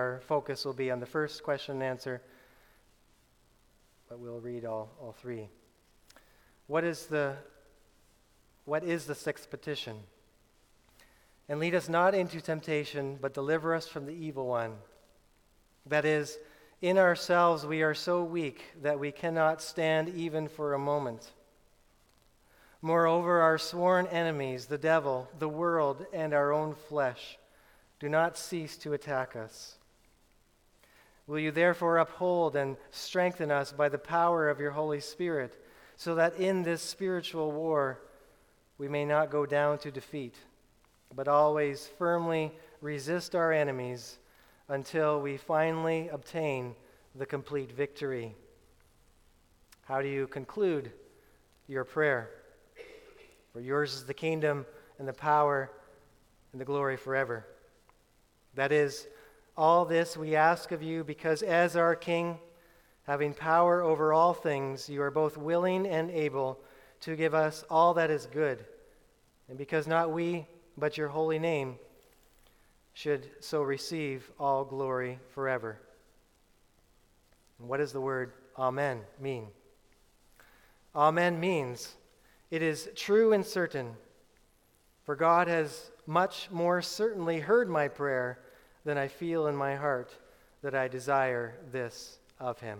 Our 0.00 0.18
focus 0.20 0.64
will 0.64 0.72
be 0.72 0.90
on 0.90 0.98
the 0.98 1.04
first 1.04 1.42
question 1.42 1.74
and 1.74 1.82
answer, 1.82 2.22
but 4.08 4.18
we'll 4.18 4.40
read 4.40 4.64
all, 4.64 4.90
all 4.98 5.12
three. 5.12 5.50
What 6.68 6.84
is 6.84 7.04
the 7.04 7.36
what 8.64 8.82
is 8.82 9.04
the 9.04 9.14
sixth 9.14 9.50
petition? 9.50 9.98
And 11.50 11.60
lead 11.60 11.74
us 11.74 11.90
not 11.90 12.14
into 12.14 12.40
temptation, 12.40 13.18
but 13.20 13.34
deliver 13.34 13.74
us 13.74 13.86
from 13.86 14.06
the 14.06 14.14
evil 14.14 14.46
one. 14.46 14.72
That 15.84 16.06
is, 16.06 16.38
in 16.80 16.96
ourselves 16.96 17.66
we 17.66 17.82
are 17.82 17.92
so 17.92 18.24
weak 18.24 18.72
that 18.80 18.98
we 18.98 19.12
cannot 19.12 19.60
stand 19.60 20.08
even 20.08 20.48
for 20.48 20.72
a 20.72 20.78
moment. 20.78 21.30
Moreover, 22.80 23.42
our 23.42 23.58
sworn 23.58 24.06
enemies, 24.06 24.64
the 24.64 24.78
devil, 24.78 25.28
the 25.38 25.48
world, 25.50 26.06
and 26.10 26.32
our 26.32 26.54
own 26.54 26.74
flesh, 26.74 27.36
do 27.98 28.08
not 28.08 28.38
cease 28.38 28.78
to 28.78 28.94
attack 28.94 29.36
us. 29.36 29.76
Will 31.30 31.38
you 31.38 31.52
therefore 31.52 31.98
uphold 31.98 32.56
and 32.56 32.76
strengthen 32.90 33.52
us 33.52 33.70
by 33.70 33.88
the 33.88 33.98
power 33.98 34.48
of 34.48 34.58
your 34.58 34.72
Holy 34.72 34.98
Spirit, 34.98 35.56
so 35.96 36.16
that 36.16 36.34
in 36.34 36.64
this 36.64 36.82
spiritual 36.82 37.52
war 37.52 38.00
we 38.78 38.88
may 38.88 39.04
not 39.04 39.30
go 39.30 39.46
down 39.46 39.78
to 39.78 39.92
defeat, 39.92 40.34
but 41.14 41.28
always 41.28 41.88
firmly 41.98 42.50
resist 42.80 43.36
our 43.36 43.52
enemies 43.52 44.18
until 44.66 45.20
we 45.20 45.36
finally 45.36 46.08
obtain 46.08 46.74
the 47.14 47.26
complete 47.26 47.70
victory? 47.70 48.34
How 49.84 50.02
do 50.02 50.08
you 50.08 50.26
conclude 50.26 50.90
your 51.68 51.84
prayer? 51.84 52.28
For 53.52 53.60
yours 53.60 53.94
is 53.94 54.04
the 54.04 54.14
kingdom 54.14 54.66
and 54.98 55.06
the 55.06 55.12
power 55.12 55.70
and 56.50 56.60
the 56.60 56.64
glory 56.64 56.96
forever. 56.96 57.46
That 58.56 58.72
is, 58.72 59.06
all 59.60 59.84
this 59.84 60.16
we 60.16 60.36
ask 60.36 60.72
of 60.72 60.82
you 60.82 61.04
because 61.04 61.42
as 61.42 61.76
our 61.76 61.94
King, 61.94 62.38
having 63.02 63.34
power 63.34 63.82
over 63.82 64.10
all 64.10 64.32
things, 64.32 64.88
you 64.88 65.02
are 65.02 65.10
both 65.10 65.36
willing 65.36 65.86
and 65.86 66.10
able 66.10 66.58
to 67.00 67.14
give 67.14 67.34
us 67.34 67.62
all 67.68 67.92
that 67.92 68.10
is 68.10 68.24
good. 68.24 68.64
And 69.50 69.58
because 69.58 69.86
not 69.86 70.12
we, 70.12 70.46
but 70.78 70.96
your 70.96 71.08
holy 71.08 71.38
name 71.38 71.76
should 72.94 73.28
so 73.40 73.60
receive 73.60 74.30
all 74.40 74.64
glory 74.64 75.18
forever. 75.34 75.78
And 77.58 77.68
what 77.68 77.80
does 77.80 77.92
the 77.92 78.00
word 78.00 78.32
Amen 78.58 79.00
mean? 79.20 79.46
Amen 80.96 81.38
means 81.38 81.96
it 82.50 82.62
is 82.62 82.88
true 82.96 83.34
and 83.34 83.44
certain, 83.44 83.92
for 85.04 85.14
God 85.14 85.48
has 85.48 85.90
much 86.06 86.50
more 86.50 86.80
certainly 86.80 87.40
heard 87.40 87.68
my 87.68 87.86
prayer 87.86 88.38
than 88.84 88.98
I 88.98 89.08
feel 89.08 89.46
in 89.46 89.56
my 89.56 89.76
heart 89.76 90.10
that 90.62 90.74
I 90.74 90.88
desire 90.88 91.54
this 91.72 92.18
of 92.38 92.60
him. 92.60 92.78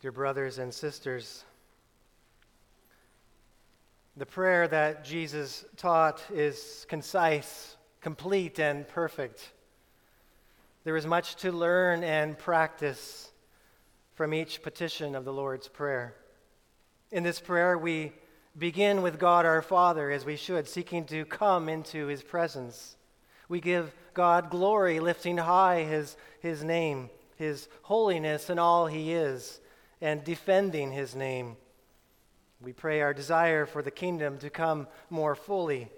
Dear 0.00 0.12
brothers 0.12 0.56
and 0.56 0.72
sisters, 0.72 1.44
the 4.16 4.26
prayer 4.26 4.66
that 4.68 5.04
Jesus 5.04 5.64
taught 5.76 6.22
is 6.32 6.84
concise, 6.88 7.76
complete, 8.00 8.58
and 8.58 8.86
perfect. 8.88 9.52
There 10.84 10.96
is 10.96 11.06
much 11.06 11.36
to 11.36 11.52
learn 11.52 12.02
and 12.02 12.38
practice 12.38 13.30
from 14.14 14.34
each 14.34 14.62
petition 14.62 15.14
of 15.14 15.24
the 15.24 15.32
Lord's 15.32 15.68
Prayer. 15.68 16.14
In 17.12 17.22
this 17.22 17.40
prayer, 17.40 17.78
we 17.78 18.12
begin 18.58 19.02
with 19.02 19.18
God 19.18 19.46
our 19.46 19.62
Father, 19.62 20.10
as 20.10 20.24
we 20.24 20.36
should, 20.36 20.66
seeking 20.66 21.04
to 21.06 21.24
come 21.24 21.68
into 21.68 22.06
his 22.06 22.22
presence. 22.22 22.96
We 23.48 23.60
give 23.60 23.94
God 24.14 24.50
glory, 24.50 25.00
lifting 25.00 25.38
high 25.38 25.84
his, 25.84 26.16
his 26.40 26.64
name, 26.64 27.10
his 27.36 27.68
holiness, 27.82 28.50
and 28.50 28.58
all 28.60 28.86
he 28.86 29.12
is 29.12 29.60
and 30.00 30.24
defending 30.24 30.92
his 30.92 31.14
name. 31.14 31.56
We 32.62 32.72
pray 32.72 33.00
our 33.00 33.14
desire 33.14 33.64
for 33.64 33.82
the 33.82 33.90
kingdom 33.90 34.38
to 34.38 34.50
come 34.50 34.86
more 35.08 35.34
fully. 35.34 35.88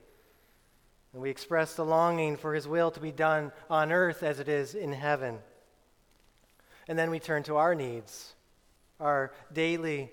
And 1.12 1.20
we 1.20 1.30
express 1.30 1.74
the 1.74 1.84
longing 1.84 2.36
for 2.36 2.54
his 2.54 2.68
will 2.68 2.90
to 2.92 3.00
be 3.00 3.12
done 3.12 3.52
on 3.68 3.92
earth 3.92 4.22
as 4.22 4.38
it 4.38 4.48
is 4.48 4.74
in 4.74 4.92
heaven. 4.92 5.38
And 6.88 6.98
then 6.98 7.10
we 7.10 7.18
turn 7.18 7.42
to 7.44 7.56
our 7.56 7.74
needs, 7.74 8.34
our 9.00 9.32
daily, 9.52 10.10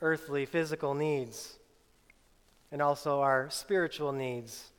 earthly, 0.00 0.46
physical 0.46 0.94
needs, 0.94 1.58
and 2.72 2.82
also 2.82 3.20
our 3.20 3.48
spiritual 3.50 4.12
needs, 4.12 4.72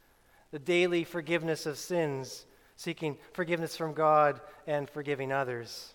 the 0.52 0.60
daily 0.60 1.04
forgiveness 1.04 1.66
of 1.66 1.78
sins, 1.78 2.46
seeking 2.76 3.18
forgiveness 3.34 3.78
from 3.78 3.94
God 3.94 4.42
and 4.68 4.90
forgiving 4.90 5.32
others. 5.32 5.94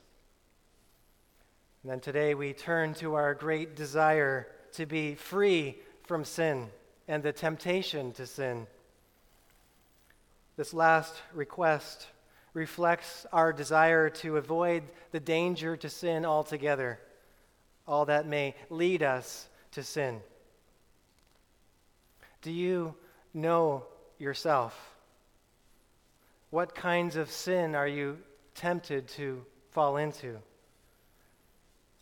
And 1.83 1.91
then 1.91 2.01
today 2.01 2.35
we 2.35 2.53
turn 2.53 2.95
to 2.95 3.15
our 3.15 3.35
great 3.35 3.75
desire 3.75 4.49
to 4.75 4.87
be 4.87 5.15
free 5.15 5.79
from 6.05 6.25
sin 6.25 6.69
and 7.09 7.23
the 7.23 7.33
temptation 7.33 8.13
to 8.13 8.27
sin. 8.27 8.67
This 10.57 10.75
last 10.75 11.15
request 11.35 12.07
reflects 12.55 13.27
our 13.33 13.53
desire 13.53 14.11
to 14.11 14.37
avoid 14.37 14.83
the 15.13 15.21
danger 15.21 15.77
to 15.77 15.89
sin 15.89 16.25
altogether, 16.25 16.99
all 17.87 18.05
that 18.07 18.27
may 18.27 18.55
lead 18.69 19.03
us 19.03 19.49
to 19.73 19.83
sin. 19.83 20.21
Do 22.43 22.51
you 22.51 22.95
know 23.35 23.85
yourself? 24.19 24.95
What 26.51 26.75
kinds 26.75 27.17
of 27.17 27.31
sin 27.31 27.75
are 27.75 27.89
you 27.89 28.19
tempted 28.55 29.09
to 29.09 29.45
fall 29.71 29.97
into? 29.97 30.39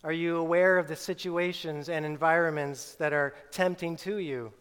Are 0.03 0.13
you 0.13 0.37
aware 0.37 0.77
of 0.77 0.87
the 0.87 0.95
situations 0.95 1.89
and 1.89 2.05
environments 2.05 2.95
that 2.95 3.11
are 3.11 3.35
tempting 3.51 3.97
to 3.97 4.17
you? 4.17 4.53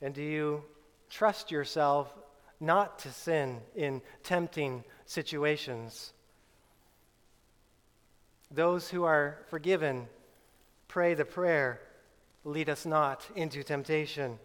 And 0.00 0.14
do 0.14 0.22
you 0.22 0.64
trust 1.10 1.50
yourself 1.50 2.12
not 2.60 3.00
to 3.00 3.12
sin 3.12 3.60
in 3.74 4.00
tempting 4.22 4.84
situations? 5.04 6.12
Those 8.50 8.88
who 8.88 9.04
are 9.04 9.38
forgiven 9.50 10.08
pray 10.86 11.12
the 11.12 11.26
prayer, 11.26 11.80
lead 12.44 12.70
us 12.70 12.86
not 12.86 13.26
into 13.36 13.62
temptation, 13.62 14.38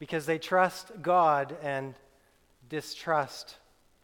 because 0.00 0.26
they 0.26 0.38
trust 0.38 0.90
God 1.00 1.56
and 1.62 1.94
distrust 2.68 3.56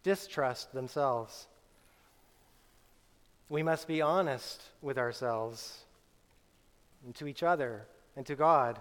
distrust 0.03 0.73
themselves 0.73 1.47
we 3.51 3.65
must 3.65 3.89
be 3.89 4.01
honest 4.01 4.63
with 4.81 4.97
ourselves 4.97 5.85
and 7.05 7.15
to 7.17 7.27
each 7.27 7.43
other 7.43 7.85
and 8.17 8.25
to 8.25 8.37
God 8.37 8.81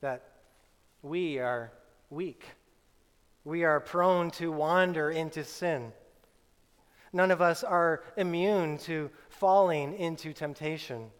that 0.00 0.22
we 1.02 1.38
are 1.38 1.70
weak. 2.08 2.44
We 3.44 3.64
are 3.64 3.78
prone 3.78 4.30
to 4.32 4.50
wander 4.50 5.10
into 5.10 5.44
sin. 5.44 5.92
None 7.12 7.30
of 7.30 7.42
us 7.42 7.62
are 7.62 8.02
immune 8.16 8.78
to 8.78 9.10
falling 9.28 9.94
into 9.94 10.32
temptation. 10.32 11.10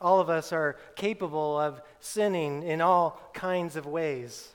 All 0.00 0.18
of 0.20 0.28
us 0.28 0.52
are 0.52 0.76
capable 0.96 1.58
of 1.58 1.80
sinning 2.00 2.64
in 2.64 2.80
all 2.80 3.20
kinds 3.32 3.76
of 3.76 3.86
ways. 3.86 4.52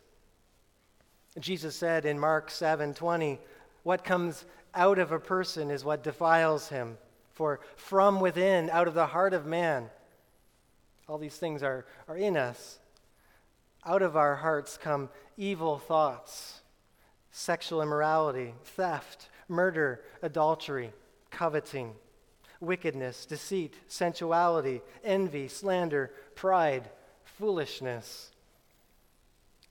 Jesus 1.39 1.75
said 1.75 2.05
in 2.05 2.19
Mark 2.19 2.49
7:20, 2.49 3.39
"What 3.83 4.03
comes 4.03 4.45
out 4.73 4.99
of 4.99 5.13
a 5.13 5.19
person 5.19 5.71
is 5.71 5.85
what 5.85 6.03
defiles 6.03 6.67
him." 6.67 6.97
For 7.39 7.61
from 7.77 8.19
within, 8.19 8.69
out 8.69 8.89
of 8.89 8.95
the 8.95 9.05
heart 9.05 9.33
of 9.33 9.45
man, 9.45 9.89
all 11.07 11.17
these 11.17 11.37
things 11.37 11.63
are, 11.63 11.85
are 12.09 12.17
in 12.17 12.35
us. 12.35 12.79
Out 13.85 14.01
of 14.01 14.17
our 14.17 14.35
hearts 14.35 14.77
come 14.77 15.07
evil 15.37 15.77
thoughts, 15.77 16.59
sexual 17.31 17.81
immorality, 17.81 18.55
theft, 18.65 19.29
murder, 19.47 20.03
adultery, 20.21 20.91
coveting, 21.31 21.93
wickedness, 22.59 23.25
deceit, 23.25 23.73
sensuality, 23.87 24.81
envy, 25.05 25.47
slander, 25.47 26.11
pride, 26.35 26.89
foolishness. 27.23 28.31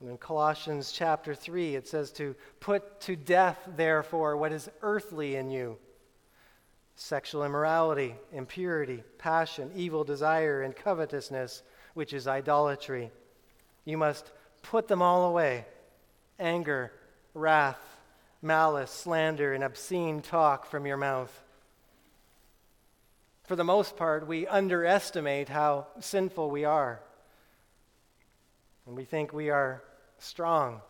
And 0.00 0.08
in 0.08 0.16
Colossians 0.16 0.90
chapter 0.90 1.34
3, 1.34 1.74
it 1.74 1.86
says 1.86 2.12
to 2.12 2.34
put 2.60 2.98
to 3.02 3.14
death, 3.14 3.58
therefore, 3.76 4.38
what 4.38 4.52
is 4.52 4.70
earthly 4.80 5.36
in 5.36 5.50
you 5.50 5.76
sexual 7.00 7.44
immorality, 7.44 8.16
impurity, 8.32 9.04
passion, 9.18 9.70
evil 9.76 10.02
desire, 10.02 10.62
and 10.62 10.74
covetousness, 10.74 11.62
which 11.94 12.12
is 12.12 12.26
idolatry. 12.26 13.12
You 13.84 13.96
must 13.96 14.32
put 14.62 14.88
them 14.88 15.00
all 15.00 15.30
away 15.30 15.64
anger, 16.40 16.92
wrath, 17.34 17.80
malice, 18.42 18.90
slander, 18.90 19.54
and 19.54 19.62
obscene 19.62 20.22
talk 20.22 20.66
from 20.66 20.86
your 20.86 20.96
mouth. 20.96 21.32
For 23.44 23.54
the 23.54 23.64
most 23.64 23.96
part, 23.96 24.26
we 24.26 24.48
underestimate 24.48 25.48
how 25.48 25.86
sinful 26.00 26.50
we 26.50 26.64
are. 26.64 27.00
And 28.86 28.96
we 28.96 29.04
think 29.04 29.32
we 29.32 29.50
are 29.50 29.84
strong, 30.18 30.80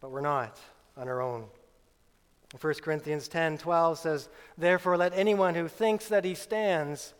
but 0.00 0.10
we're 0.10 0.20
not 0.20 0.58
on 0.98 1.08
our 1.08 1.22
own. 1.22 1.46
1 2.58 2.74
Corinthians 2.76 3.28
10 3.28 3.58
12 3.58 3.98
says, 3.98 4.28
Therefore, 4.56 4.96
let 4.96 5.12
anyone 5.14 5.54
who 5.54 5.68
thinks 5.68 6.08
that 6.08 6.24
he 6.24 6.34
stands 6.34 7.12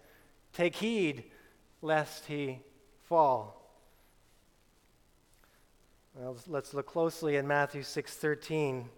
take 0.52 0.76
heed 0.76 1.24
lest 1.82 2.26
he 2.26 2.60
fall. 3.04 3.58
Well, 6.14 6.36
let's 6.46 6.74
look 6.74 6.86
closely 6.86 7.36
in 7.36 7.46
Matthew 7.46 7.82
6:13. 7.82 8.88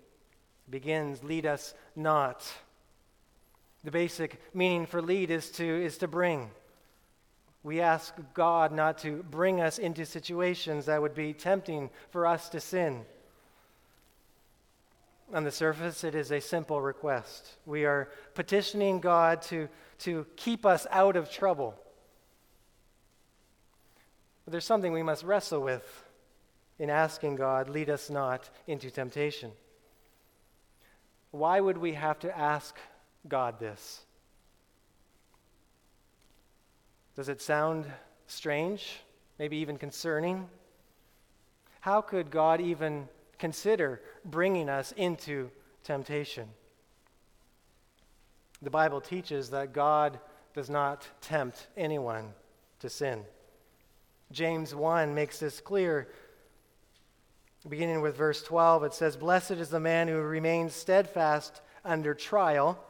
Begins, 0.70 1.22
lead 1.24 1.46
us 1.46 1.74
not. 1.96 2.50
The 3.82 3.90
basic 3.90 4.40
meaning 4.54 4.86
for 4.86 5.02
lead 5.02 5.30
is 5.30 5.50
to, 5.52 5.64
is 5.64 5.98
to 5.98 6.08
bring. 6.08 6.50
We 7.62 7.80
ask 7.80 8.14
God 8.32 8.72
not 8.72 8.98
to 8.98 9.22
bring 9.24 9.60
us 9.60 9.78
into 9.78 10.06
situations 10.06 10.86
that 10.86 11.02
would 11.02 11.14
be 11.14 11.34
tempting 11.34 11.90
for 12.10 12.26
us 12.26 12.48
to 12.50 12.60
sin. 12.60 13.04
On 15.32 15.44
the 15.44 15.50
surface, 15.52 16.02
it 16.02 16.14
is 16.14 16.32
a 16.32 16.40
simple 16.40 16.80
request. 16.80 17.56
We 17.64 17.84
are 17.84 18.08
petitioning 18.34 19.00
God 19.00 19.42
to, 19.42 19.68
to 20.00 20.26
keep 20.36 20.66
us 20.66 20.86
out 20.90 21.16
of 21.16 21.30
trouble. 21.30 21.76
But 24.44 24.52
there's 24.52 24.64
something 24.64 24.92
we 24.92 25.04
must 25.04 25.22
wrestle 25.22 25.60
with 25.60 26.04
in 26.80 26.90
asking 26.90 27.36
God, 27.36 27.68
lead 27.68 27.90
us 27.90 28.10
not 28.10 28.48
into 28.66 28.90
temptation. 28.90 29.52
Why 31.30 31.60
would 31.60 31.78
we 31.78 31.92
have 31.92 32.18
to 32.20 32.36
ask 32.36 32.76
God 33.28 33.60
this? 33.60 34.00
Does 37.14 37.28
it 37.28 37.42
sound 37.42 37.86
strange? 38.26 39.00
Maybe 39.38 39.58
even 39.58 39.76
concerning? 39.76 40.48
How 41.80 42.00
could 42.00 42.30
God 42.30 42.60
even 42.60 43.08
consider 43.40 44.00
bringing 44.24 44.68
us 44.68 44.92
into 44.92 45.50
temptation? 45.82 46.48
The 48.62 48.70
Bible 48.70 49.00
teaches 49.00 49.50
that 49.50 49.72
God 49.72 50.20
does 50.54 50.68
not 50.70 51.08
tempt 51.20 51.66
anyone 51.76 52.34
to 52.80 52.90
sin. 52.90 53.24
James 54.30 54.74
1 54.74 55.14
makes 55.14 55.40
this 55.40 55.60
clear. 55.60 56.08
Beginning 57.68 58.00
with 58.00 58.16
verse 58.16 58.42
12, 58.42 58.84
it 58.84 58.94
says, 58.94 59.16
Blessed 59.16 59.52
is 59.52 59.70
the 59.70 59.80
man 59.80 60.08
who 60.08 60.20
remains 60.20 60.74
steadfast 60.74 61.60
under 61.84 62.14
trial, 62.14 62.82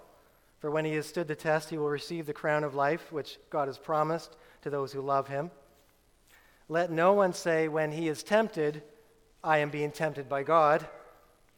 for 0.59 0.71
when 0.71 0.85
he 0.85 0.95
has 0.95 1.07
stood 1.07 1.29
the 1.29 1.35
test, 1.35 1.71
he 1.71 1.79
will 1.79 1.89
receive 1.89 2.27
the 2.27 2.33
crown 2.33 2.65
of 2.65 2.75
life, 2.75 3.11
which 3.13 3.39
God 3.49 3.69
has 3.69 3.79
promised 3.79 4.37
to 4.63 4.71
those 4.71 4.93
who 4.93 5.01
love 5.01 5.29
him. 5.29 5.51
Let 6.69 6.91
no 6.91 7.13
one 7.15 7.33
say, 7.33 7.69
when 7.69 7.91
he 7.93 8.09
is 8.09 8.23
tempted, 8.23 8.83
I 9.43 9.59
am 9.59 9.71
being 9.71 9.91
tempted 9.91 10.29
by 10.29 10.43
God. 10.43 10.87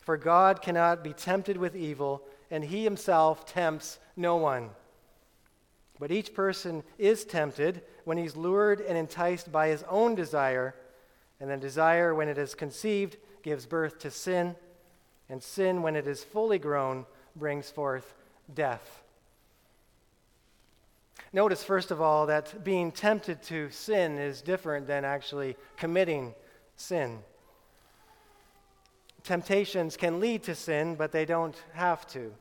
For 0.00 0.16
God 0.16 0.62
cannot 0.62 1.04
be 1.04 1.12
tempted 1.12 1.56
with 1.56 1.76
evil, 1.76 2.22
and 2.50 2.64
he 2.64 2.84
himself 2.84 3.46
tempts 3.46 3.98
no 4.16 4.36
one. 4.36 4.70
But 5.98 6.10
each 6.10 6.34
person 6.34 6.82
is 6.98 7.24
tempted 7.24 7.82
when 8.04 8.18
he's 8.18 8.36
lured 8.36 8.80
and 8.80 8.98
enticed 8.98 9.52
by 9.52 9.68
his 9.68 9.84
own 9.88 10.14
desire, 10.14 10.74
and 11.38 11.48
then 11.48 11.60
desire, 11.60 12.14
when 12.14 12.28
it 12.28 12.38
is 12.38 12.54
conceived, 12.54 13.16
gives 13.42 13.66
birth 13.66 13.98
to 14.00 14.10
sin, 14.10 14.56
and 15.28 15.42
sin, 15.42 15.82
when 15.82 15.96
it 15.96 16.06
is 16.06 16.24
fully 16.24 16.58
grown, 16.58 17.06
brings 17.36 17.70
forth 17.70 18.14
death. 18.52 19.02
Notice, 21.32 21.64
first 21.64 21.90
of 21.90 22.00
all, 22.00 22.26
that 22.26 22.62
being 22.62 22.92
tempted 22.92 23.42
to 23.44 23.70
sin 23.70 24.18
is 24.18 24.42
different 24.42 24.86
than 24.86 25.04
actually 25.04 25.56
committing 25.76 26.34
sin. 26.76 27.20
Temptations 29.24 29.96
can 29.96 30.20
lead 30.20 30.42
to 30.44 30.54
sin, 30.54 30.96
but 30.96 31.12
they 31.12 31.24
don't 31.24 31.56
have 31.74 32.06
to. 32.08 32.32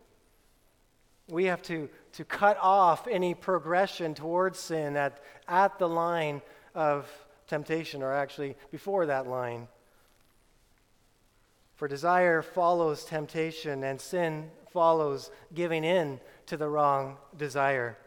We 1.30 1.46
have 1.46 1.62
to, 1.64 1.90
to 2.14 2.26
cut 2.26 2.58
off 2.62 3.08
any 3.08 3.36
progression 3.36 4.16
towards 4.16 4.60
sin 4.60 4.98
at, 4.98 5.22
at 5.48 5.78
the 5.78 5.88
line 5.88 6.42
of 6.74 7.10
temptation, 7.48 8.02
or 8.02 8.14
actually 8.14 8.56
before 8.72 9.06
that 9.06 9.28
line. 9.28 9.68
For 11.76 11.88
desire 11.88 12.42
follows 12.42 13.06
temptation, 13.06 13.84
and 13.84 14.02
sin 14.02 14.50
follows 14.72 15.32
giving 15.54 15.84
in 15.84 16.20
to 16.48 16.58
the 16.58 16.68
wrong 16.68 17.18
desire. 17.38 17.98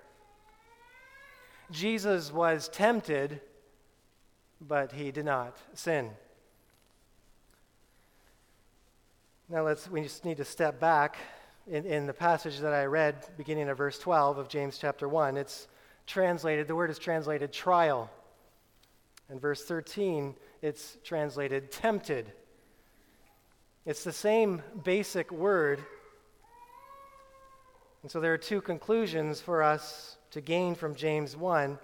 Jesus 1.70 2.32
was 2.32 2.68
tempted, 2.68 3.40
but 4.60 4.92
he 4.92 5.10
did 5.10 5.24
not 5.24 5.56
sin. 5.74 6.10
Now 9.50 9.62
let's 9.62 9.90
we 9.90 10.00
just 10.02 10.24
need 10.24 10.38
to 10.38 10.44
step 10.44 10.80
back 10.80 11.18
in, 11.66 11.84
in 11.84 12.06
the 12.06 12.14
passage 12.14 12.60
that 12.60 12.72
I 12.72 12.86
read, 12.86 13.26
beginning 13.36 13.68
of 13.68 13.76
verse 13.76 13.98
12 13.98 14.38
of 14.38 14.48
James 14.48 14.78
chapter 14.78 15.06
1. 15.06 15.36
It's 15.36 15.68
translated, 16.06 16.66
the 16.66 16.74
word 16.74 16.88
is 16.88 16.98
translated 16.98 17.52
trial. 17.52 18.10
In 19.28 19.38
verse 19.38 19.62
13, 19.62 20.34
it's 20.62 20.96
translated 21.04 21.70
tempted. 21.70 22.32
It's 23.84 24.02
the 24.02 24.12
same 24.12 24.62
basic 24.82 25.30
word. 25.30 25.84
And 28.00 28.10
so 28.10 28.20
there 28.20 28.32
are 28.32 28.38
two 28.38 28.62
conclusions 28.62 29.42
for 29.42 29.62
us 29.62 30.16
to 30.30 30.40
gain 30.40 30.74
from 30.74 30.94
James 30.94 31.36
1. 31.36 31.78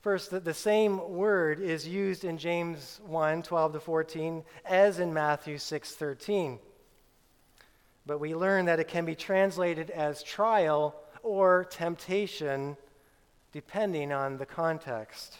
First, 0.00 0.44
the 0.44 0.54
same 0.54 1.16
word 1.16 1.60
is 1.60 1.86
used 1.86 2.24
in 2.24 2.38
James 2.38 3.00
1 3.06 3.42
12 3.42 3.72
to 3.72 3.80
14 3.80 4.44
as 4.64 4.98
in 4.98 5.12
Matthew 5.12 5.58
6 5.58 5.92
13 5.92 6.58
but 8.08 8.20
we 8.20 8.34
learn 8.34 8.64
that 8.64 8.80
it 8.80 8.88
can 8.88 9.04
be 9.04 9.14
translated 9.14 9.90
as 9.90 10.22
trial 10.22 10.96
or 11.22 11.66
temptation 11.70 12.74
depending 13.52 14.12
on 14.12 14.38
the 14.38 14.46
context. 14.46 15.36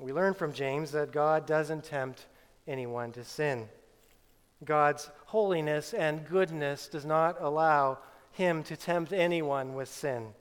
We 0.00 0.12
learn 0.12 0.34
from 0.34 0.52
James 0.52 0.90
that 0.90 1.12
God 1.12 1.46
doesn't 1.46 1.84
tempt 1.84 2.26
anyone 2.66 3.12
to 3.12 3.22
sin. 3.22 3.68
God's 4.64 5.08
holiness 5.26 5.94
and 5.94 6.28
goodness 6.28 6.88
does 6.88 7.04
not 7.04 7.36
allow 7.40 7.98
him 8.32 8.64
to 8.64 8.76
tempt 8.76 9.12
anyone 9.12 9.74
with 9.74 9.88
sin. 9.88 10.34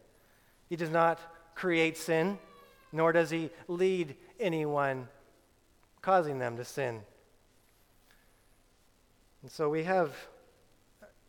He 0.69 0.75
does 0.75 0.89
not 0.89 1.19
create 1.53 1.97
sin, 1.97 2.39
nor 2.91 3.11
does 3.11 3.29
he 3.29 3.49
lead 3.67 4.15
anyone 4.39 5.07
causing 6.01 6.39
them 6.39 6.57
to 6.57 6.65
sin. 6.65 7.01
And 9.41 9.51
so 9.51 9.69
we 9.69 9.83
have 9.83 10.15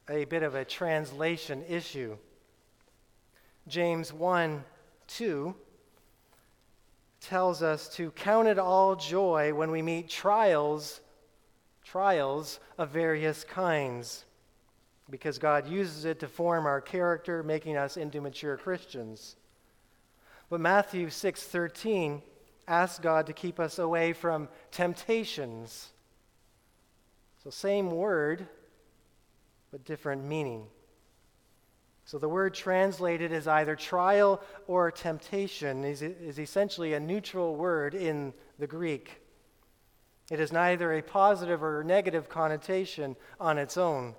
a 0.08 0.24
bit 0.24 0.42
of 0.42 0.54
a 0.54 0.64
translation 0.64 1.64
issue. 1.68 2.16
James 3.66 4.12
1 4.12 4.64
2 5.08 5.54
tells 7.20 7.62
us 7.62 7.88
to 7.96 8.10
count 8.12 8.48
it 8.48 8.58
all 8.58 8.94
joy 8.94 9.52
when 9.52 9.70
we 9.70 9.82
meet 9.82 10.08
trials, 10.08 11.00
trials 11.84 12.60
of 12.76 12.90
various 12.90 13.44
kinds, 13.44 14.24
because 15.10 15.38
God 15.38 15.66
uses 15.68 16.04
it 16.04 16.20
to 16.20 16.28
form 16.28 16.66
our 16.66 16.80
character, 16.80 17.42
making 17.42 17.76
us 17.76 17.96
into 17.96 18.20
mature 18.20 18.56
Christians. 18.56 19.36
But 20.50 20.60
Matthew 20.60 21.08
6:13 21.08 22.22
asks 22.66 22.98
God 22.98 23.26
to 23.26 23.32
keep 23.32 23.58
us 23.58 23.78
away 23.78 24.12
from 24.12 24.48
temptations. 24.70 25.90
So 27.42 27.50
same 27.50 27.90
word, 27.90 28.46
but 29.70 29.84
different 29.84 30.24
meaning. 30.24 30.66
So 32.04 32.18
the 32.18 32.28
word 32.28 32.54
translated 32.54 33.32
as 33.32 33.46
either 33.46 33.76
trial 33.76 34.40
or 34.66 34.90
temptation 34.90 35.84
is, 35.84 36.00
is 36.00 36.38
essentially 36.38 36.94
a 36.94 37.00
neutral 37.00 37.54
word 37.54 37.94
in 37.94 38.32
the 38.58 38.66
Greek. 38.66 39.20
It 40.30 40.38
has 40.38 40.52
neither 40.52 40.92
a 40.92 41.02
positive 41.02 41.62
or 41.62 41.84
negative 41.84 42.28
connotation 42.28 43.16
on 43.38 43.58
its 43.58 43.76
own. 43.76 44.14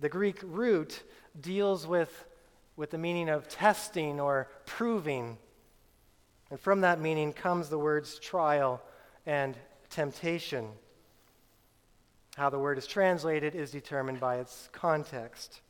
The 0.00 0.08
Greek 0.08 0.40
root 0.42 1.02
deals 1.40 1.86
with, 1.86 2.24
with 2.76 2.90
the 2.90 2.98
meaning 2.98 3.28
of 3.28 3.48
testing 3.48 4.20
or 4.20 4.48
proving. 4.66 5.38
And 6.50 6.58
from 6.58 6.80
that 6.82 7.00
meaning 7.00 7.32
comes 7.32 7.68
the 7.68 7.78
words 7.78 8.18
trial 8.18 8.82
and 9.26 9.56
temptation. 9.90 10.68
How 12.36 12.50
the 12.50 12.58
word 12.58 12.78
is 12.78 12.86
translated 12.86 13.54
is 13.54 13.70
determined 13.70 14.20
by 14.20 14.36
its 14.36 14.68
context. 14.72 15.60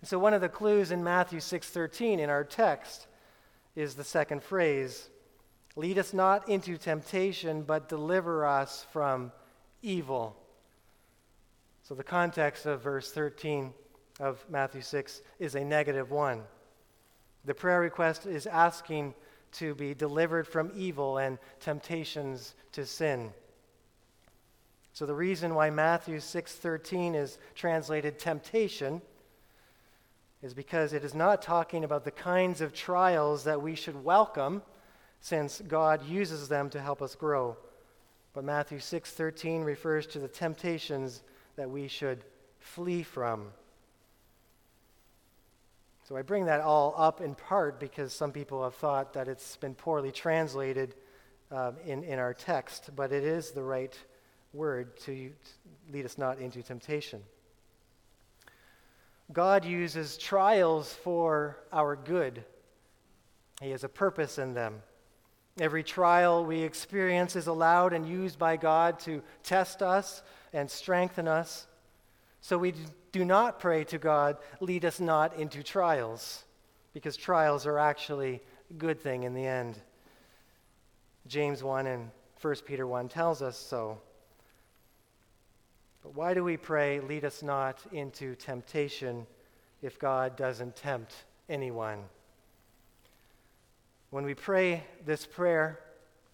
And 0.00 0.08
so 0.08 0.18
one 0.18 0.34
of 0.34 0.40
the 0.40 0.48
clues 0.48 0.90
in 0.90 1.02
Matthew 1.02 1.40
6:13 1.40 2.18
in 2.20 2.30
our 2.30 2.44
text 2.44 3.06
is 3.74 3.94
the 3.94 4.04
second 4.04 4.42
phrase, 4.42 5.08
Lead 5.76 5.98
us 5.98 6.12
not 6.12 6.48
into 6.48 6.76
temptation, 6.76 7.62
but 7.62 7.88
deliver 7.88 8.44
us 8.44 8.84
from 8.92 9.32
evil. 9.82 10.36
So, 11.84 11.94
the 11.94 12.04
context 12.04 12.66
of 12.66 12.82
verse 12.82 13.12
13 13.12 13.72
of 14.20 14.44
Matthew 14.48 14.82
6 14.82 15.22
is 15.38 15.54
a 15.54 15.64
negative 15.64 16.10
one. 16.10 16.42
The 17.44 17.54
prayer 17.54 17.80
request 17.80 18.26
is 18.26 18.46
asking 18.46 19.14
to 19.52 19.74
be 19.74 19.94
delivered 19.94 20.46
from 20.46 20.70
evil 20.74 21.18
and 21.18 21.38
temptations 21.58 22.54
to 22.72 22.86
sin. 22.86 23.32
So 24.92 25.06
the 25.06 25.14
reason 25.14 25.54
why 25.54 25.70
Matthew 25.70 26.20
6:13 26.20 27.14
is 27.14 27.38
translated 27.54 28.18
temptation 28.18 29.00
is 30.42 30.54
because 30.54 30.92
it 30.92 31.04
is 31.04 31.14
not 31.14 31.42
talking 31.42 31.84
about 31.84 32.04
the 32.04 32.10
kinds 32.10 32.60
of 32.60 32.74
trials 32.74 33.44
that 33.44 33.62
we 33.62 33.74
should 33.74 34.04
welcome 34.04 34.62
since 35.20 35.60
God 35.60 36.04
uses 36.04 36.48
them 36.48 36.70
to 36.70 36.80
help 36.80 37.02
us 37.02 37.14
grow. 37.14 37.56
But 38.32 38.44
Matthew 38.44 38.78
6:13 38.78 39.64
refers 39.64 40.06
to 40.08 40.18
the 40.18 40.28
temptations 40.28 41.22
that 41.56 41.70
we 41.70 41.88
should 41.88 42.24
flee 42.58 43.02
from. 43.02 43.52
So 46.10 46.16
I 46.16 46.22
bring 46.22 46.46
that 46.46 46.60
all 46.60 46.92
up 46.96 47.20
in 47.20 47.36
part 47.36 47.78
because 47.78 48.12
some 48.12 48.32
people 48.32 48.64
have 48.64 48.74
thought 48.74 49.12
that 49.12 49.28
it's 49.28 49.56
been 49.56 49.76
poorly 49.76 50.10
translated 50.10 50.96
um, 51.52 51.76
in, 51.86 52.02
in 52.02 52.18
our 52.18 52.34
text, 52.34 52.90
but 52.96 53.12
it 53.12 53.22
is 53.22 53.52
the 53.52 53.62
right 53.62 53.96
word 54.52 54.98
to 55.02 55.30
lead 55.92 56.04
us 56.04 56.18
not 56.18 56.40
into 56.40 56.64
temptation. 56.64 57.22
God 59.32 59.64
uses 59.64 60.18
trials 60.18 60.92
for 60.92 61.58
our 61.72 61.94
good, 61.94 62.42
He 63.62 63.70
has 63.70 63.84
a 63.84 63.88
purpose 63.88 64.36
in 64.36 64.52
them. 64.52 64.82
Every 65.60 65.84
trial 65.84 66.44
we 66.44 66.62
experience 66.62 67.36
is 67.36 67.46
allowed 67.46 67.92
and 67.92 68.04
used 68.04 68.36
by 68.36 68.56
God 68.56 68.98
to 69.00 69.22
test 69.44 69.80
us 69.80 70.24
and 70.52 70.68
strengthen 70.68 71.28
us. 71.28 71.68
So 72.40 72.58
we 72.58 72.74
do 73.12 73.24
not 73.24 73.58
pray 73.58 73.84
to 73.84 73.98
God, 73.98 74.36
lead 74.60 74.84
us 74.84 75.00
not 75.00 75.36
into 75.36 75.62
trials, 75.62 76.44
because 76.92 77.16
trials 77.16 77.66
are 77.66 77.78
actually 77.78 78.40
a 78.70 78.74
good 78.74 79.00
thing 79.00 79.24
in 79.24 79.34
the 79.34 79.46
end. 79.46 79.80
James 81.26 81.62
1 81.62 81.86
and 81.86 82.10
1 82.40 82.54
Peter 82.66 82.86
1 82.86 83.08
tells 83.08 83.42
us 83.42 83.58
so. 83.58 84.00
But 86.02 86.14
why 86.14 86.34
do 86.34 86.42
we 86.42 86.56
pray, 86.56 87.00
lead 87.00 87.24
us 87.24 87.42
not 87.42 87.78
into 87.92 88.34
temptation, 88.34 89.26
if 89.82 89.98
God 89.98 90.36
doesn't 90.36 90.76
tempt 90.76 91.14
anyone? 91.48 92.00
When 94.10 94.24
we 94.24 94.34
pray 94.34 94.84
this 95.04 95.26
prayer, 95.26 95.78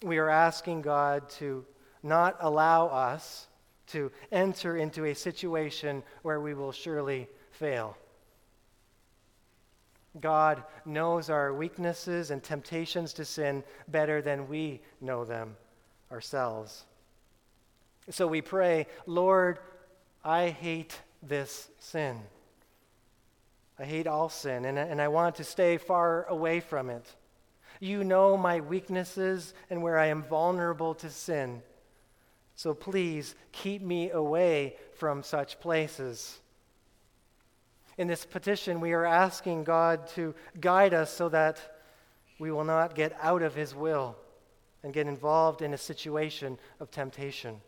we 0.03 0.17
are 0.17 0.29
asking 0.29 0.81
God 0.83 1.29
to 1.31 1.65
not 2.01 2.37
allow 2.39 2.87
us 2.87 3.47
to 3.87 4.11
enter 4.31 4.77
into 4.77 5.05
a 5.05 5.13
situation 5.13 6.03
where 6.21 6.39
we 6.39 6.53
will 6.53 6.71
surely 6.71 7.27
fail. 7.51 7.97
God 10.19 10.63
knows 10.85 11.29
our 11.29 11.53
weaknesses 11.53 12.31
and 12.31 12.43
temptations 12.43 13.13
to 13.13 13.25
sin 13.25 13.63
better 13.87 14.21
than 14.21 14.47
we 14.47 14.81
know 14.99 15.25
them 15.25 15.55
ourselves. 16.11 16.85
So 18.09 18.25
we 18.27 18.41
pray, 18.41 18.87
Lord, 19.05 19.59
I 20.23 20.49
hate 20.49 20.99
this 21.21 21.69
sin. 21.79 22.21
I 23.79 23.85
hate 23.85 24.07
all 24.07 24.29
sin, 24.29 24.65
and, 24.65 24.79
and 24.79 25.01
I 25.01 25.07
want 25.07 25.35
to 25.35 25.43
stay 25.43 25.77
far 25.77 26.23
away 26.25 26.61
from 26.61 26.89
it. 26.89 27.05
You 27.79 28.03
know 28.03 28.35
my 28.35 28.59
weaknesses 28.59 29.53
and 29.69 29.83
where 29.83 29.99
I 29.99 30.07
am 30.07 30.23
vulnerable 30.23 30.95
to 30.95 31.09
sin. 31.09 31.61
So 32.57 32.73
please 32.73 33.35
keep 33.51 33.83
me 33.83 34.09
away 34.09 34.77
from 34.95 35.21
such 35.21 35.59
places. 35.59 36.39
In 37.99 38.07
this 38.07 38.25
petition, 38.25 38.81
we 38.81 38.93
are 38.93 39.05
asking 39.05 39.63
God 39.63 40.07
to 40.15 40.33
guide 40.59 40.95
us 40.95 41.13
so 41.13 41.29
that 41.29 41.59
we 42.39 42.49
will 42.51 42.63
not 42.63 42.95
get 42.95 43.15
out 43.21 43.43
of 43.43 43.53
His 43.53 43.75
will 43.75 44.15
and 44.81 44.91
get 44.91 45.05
involved 45.05 45.61
in 45.61 45.75
a 45.75 45.77
situation 45.77 46.57
of 46.79 46.89
temptation. 46.89 47.61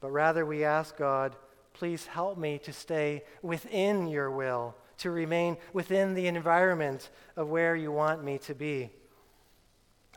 But 0.00 0.10
rather, 0.10 0.46
we 0.46 0.64
ask 0.64 0.96
God, 0.96 1.36
please 1.74 2.06
help 2.06 2.38
me 2.38 2.58
to 2.60 2.72
stay 2.72 3.24
within 3.42 4.06
your 4.06 4.30
will, 4.30 4.74
to 4.98 5.10
remain 5.10 5.58
within 5.74 6.14
the 6.14 6.28
environment 6.28 7.10
of 7.36 7.50
where 7.50 7.76
you 7.76 7.92
want 7.92 8.24
me 8.24 8.38
to 8.38 8.54
be. 8.54 8.88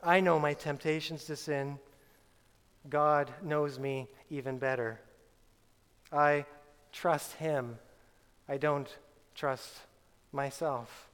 I 0.01 0.21
know 0.21 0.39
my 0.39 0.53
temptations 0.53 1.25
to 1.25 1.35
sin. 1.35 1.77
God 2.89 3.31
knows 3.41 3.79
me 3.79 4.07
even 4.29 4.57
better. 4.57 4.99
I 6.11 6.45
trust 6.91 7.33
Him. 7.33 7.77
I 8.47 8.57
don't 8.57 8.93
trust 9.35 9.79
myself. 10.31 11.09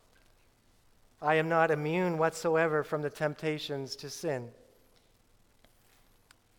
I 1.21 1.35
am 1.35 1.49
not 1.49 1.71
immune 1.71 2.17
whatsoever 2.17 2.83
from 2.83 3.01
the 3.01 3.09
temptations 3.09 3.95
to 3.97 4.09
sin. 4.09 4.49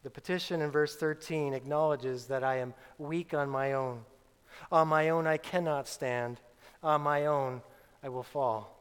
The 0.03 0.11
petition 0.11 0.63
in 0.63 0.71
verse 0.71 0.97
13 0.97 1.55
acknowledges 1.55 2.27
that 2.27 2.45
I 2.45 2.59
am 2.59 2.75
weak 2.99 3.35
on 3.35 3.51
my 3.51 3.73
own. 3.73 4.03
On 4.71 4.89
my 4.89 5.11
own, 5.11 5.27
I 5.27 5.37
cannot 5.37 5.89
stand. 5.89 6.41
On 6.83 7.01
my 7.01 7.27
own, 7.27 7.63
I 8.03 8.09
will 8.09 8.23
fall. 8.23 8.77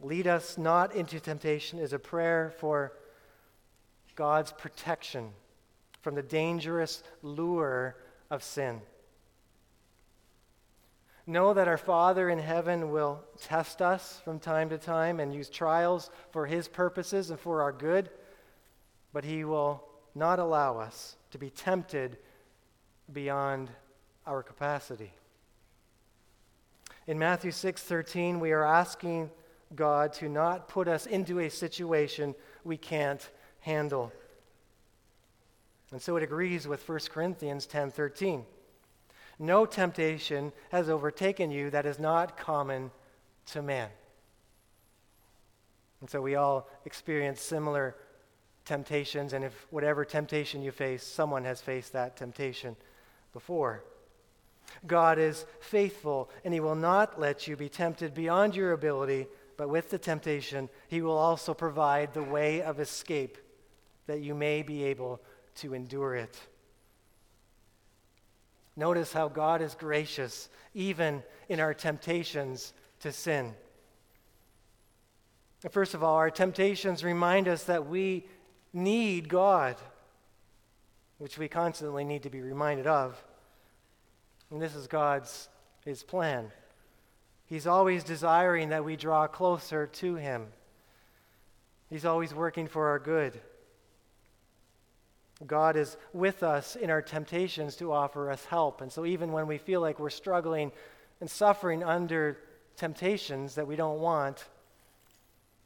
Lead 0.00 0.26
us 0.26 0.58
not 0.58 0.94
into 0.94 1.20
temptation 1.20 1.78
is 1.78 1.92
a 1.92 1.98
prayer 1.98 2.52
for 2.58 2.92
God's 4.14 4.52
protection 4.52 5.30
from 6.02 6.14
the 6.14 6.22
dangerous 6.22 7.02
lure 7.22 7.96
of 8.30 8.42
sin. 8.42 8.80
Know 11.26 11.54
that 11.54 11.68
our 11.68 11.78
Father 11.78 12.28
in 12.28 12.38
heaven 12.38 12.90
will 12.90 13.24
test 13.40 13.80
us 13.80 14.20
from 14.24 14.38
time 14.38 14.68
to 14.68 14.78
time 14.78 15.20
and 15.20 15.34
use 15.34 15.48
trials 15.48 16.10
for 16.30 16.46
His 16.46 16.68
purposes 16.68 17.30
and 17.30 17.40
for 17.40 17.62
our 17.62 17.72
good, 17.72 18.10
but 19.12 19.24
He 19.24 19.44
will 19.44 19.82
not 20.14 20.38
allow 20.38 20.78
us 20.78 21.16
to 21.30 21.38
be 21.38 21.48
tempted 21.48 22.18
beyond 23.12 23.70
our 24.26 24.42
capacity. 24.42 25.12
In 27.06 27.18
Matthew 27.18 27.50
6:13, 27.50 28.38
we 28.38 28.52
are 28.52 28.64
asking 28.64 29.30
God 29.74 30.12
to 30.14 30.28
not 30.28 30.68
put 30.68 30.88
us 30.88 31.06
into 31.06 31.40
a 31.40 31.48
situation 31.48 32.34
we 32.64 32.76
can't 32.76 33.30
handle. 33.64 34.12
And 35.90 36.00
so 36.00 36.16
it 36.16 36.22
agrees 36.22 36.68
with 36.68 36.86
1 36.86 37.10
Corinthians 37.10 37.66
10:13. 37.66 38.44
No 39.38 39.64
temptation 39.64 40.52
has 40.70 40.88
overtaken 40.88 41.50
you 41.50 41.70
that 41.70 41.86
is 41.86 41.98
not 41.98 42.36
common 42.36 42.90
to 43.46 43.62
man. 43.62 43.90
And 46.00 46.10
so 46.10 46.20
we 46.20 46.34
all 46.34 46.68
experience 46.84 47.40
similar 47.40 47.96
temptations, 48.66 49.32
and 49.32 49.44
if 49.44 49.66
whatever 49.70 50.04
temptation 50.04 50.62
you 50.62 50.70
face, 50.70 51.02
someone 51.02 51.44
has 51.44 51.60
faced 51.60 51.94
that 51.94 52.16
temptation 52.16 52.76
before. 53.32 53.82
God 54.86 55.18
is 55.18 55.46
faithful, 55.60 56.30
and 56.44 56.52
He 56.52 56.60
will 56.60 56.74
not 56.74 57.18
let 57.18 57.48
you 57.48 57.56
be 57.56 57.68
tempted 57.68 58.14
beyond 58.14 58.54
your 58.54 58.72
ability, 58.72 59.26
but 59.56 59.68
with 59.68 59.90
the 59.90 59.98
temptation, 59.98 60.68
He 60.88 61.00
will 61.00 61.16
also 61.16 61.54
provide 61.54 62.12
the 62.12 62.22
way 62.22 62.62
of 62.62 62.78
escape 62.78 63.38
that 64.06 64.20
you 64.20 64.34
may 64.34 64.62
be 64.62 64.84
able 64.84 65.20
to 65.56 65.74
endure 65.74 66.14
it. 66.14 66.38
Notice 68.76 69.12
how 69.12 69.28
God 69.28 69.62
is 69.62 69.74
gracious, 69.74 70.48
even 70.74 71.22
in 71.48 71.60
our 71.60 71.74
temptations 71.74 72.72
to 73.00 73.12
sin. 73.12 73.54
First 75.70 75.94
of 75.94 76.02
all, 76.02 76.16
our 76.16 76.30
temptations 76.30 77.04
remind 77.04 77.48
us 77.48 77.64
that 77.64 77.86
we 77.86 78.26
need 78.72 79.28
God, 79.28 79.76
which 81.18 81.38
we 81.38 81.48
constantly 81.48 82.04
need 82.04 82.24
to 82.24 82.30
be 82.30 82.40
reminded 82.40 82.86
of. 82.86 83.22
And 84.50 84.60
this 84.60 84.74
is 84.74 84.86
God's 84.86 85.48
his 85.84 86.02
plan. 86.02 86.50
He's 87.46 87.66
always 87.66 88.04
desiring 88.04 88.70
that 88.70 88.84
we 88.84 88.96
draw 88.96 89.26
closer 89.26 89.86
to 89.86 90.14
him. 90.16 90.46
He's 91.90 92.04
always 92.04 92.34
working 92.34 92.66
for 92.66 92.88
our 92.88 92.98
good. 92.98 93.40
God 95.46 95.76
is 95.76 95.96
with 96.12 96.42
us 96.42 96.76
in 96.76 96.90
our 96.90 97.02
temptations 97.02 97.76
to 97.76 97.92
offer 97.92 98.30
us 98.30 98.44
help. 98.44 98.80
And 98.80 98.90
so, 98.90 99.04
even 99.04 99.32
when 99.32 99.46
we 99.46 99.58
feel 99.58 99.80
like 99.80 99.98
we're 99.98 100.10
struggling 100.10 100.70
and 101.20 101.28
suffering 101.28 101.82
under 101.82 102.38
temptations 102.76 103.56
that 103.56 103.66
we 103.66 103.76
don't 103.76 104.00
want, 104.00 104.44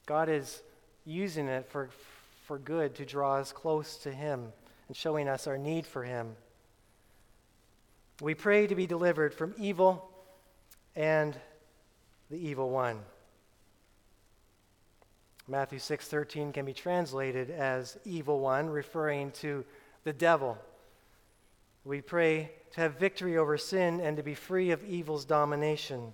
God 0.07 0.29
is 0.29 0.63
using 1.05 1.49
it 1.49 1.67
for, 1.69 1.91
for 2.47 2.59
good 2.59 2.95
to 2.97 3.05
draw 3.05 3.37
us 3.37 3.53
close 3.53 3.97
to 3.99 4.13
Him 4.13 4.53
and 4.89 4.97
showing 4.97 5.29
us 5.29 5.47
our 5.47 5.59
need 5.59 5.87
for 5.87 6.03
Him. 6.03 6.35
We 8.21 8.35
pray 8.35 8.67
to 8.67 8.75
be 8.75 8.87
delivered 8.87 9.35
from 9.35 9.55
evil 9.59 10.11
and 10.97 11.37
the 12.31 12.37
evil 12.37 12.71
one. 12.71 13.01
Matthew 15.51 15.79
6:13 15.79 16.53
can 16.53 16.67
be 16.67 16.75
translated 16.75 17.51
as 17.51 17.97
evil 18.05 18.41
one, 18.41 18.69
referring 18.69 19.33
to 19.33 19.65
the 20.05 20.13
devil. 20.13 20.59
We 21.87 22.03
pray 22.03 22.53
to 22.73 22.83
have 22.83 22.99
victory 22.99 23.39
over 23.39 23.57
sin 23.57 23.99
and 23.99 24.19
to 24.19 24.23
be 24.23 24.35
free 24.35 24.73
of 24.73 24.85
evil's 24.85 25.25
domination. 25.25 26.13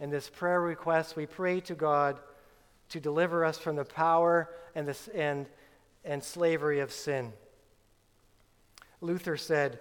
In 0.00 0.10
this 0.10 0.28
prayer 0.28 0.60
request, 0.60 1.16
we 1.16 1.24
pray 1.24 1.60
to 1.60 1.74
God 1.74 2.20
to 2.90 3.00
deliver 3.00 3.42
us 3.42 3.56
from 3.56 3.76
the 3.76 3.86
power 3.86 4.50
and, 4.74 4.86
the, 4.86 4.98
and, 5.14 5.46
and 6.04 6.22
slavery 6.22 6.80
of 6.80 6.92
sin. 6.92 7.32
Luther 9.00 9.38
said, 9.38 9.78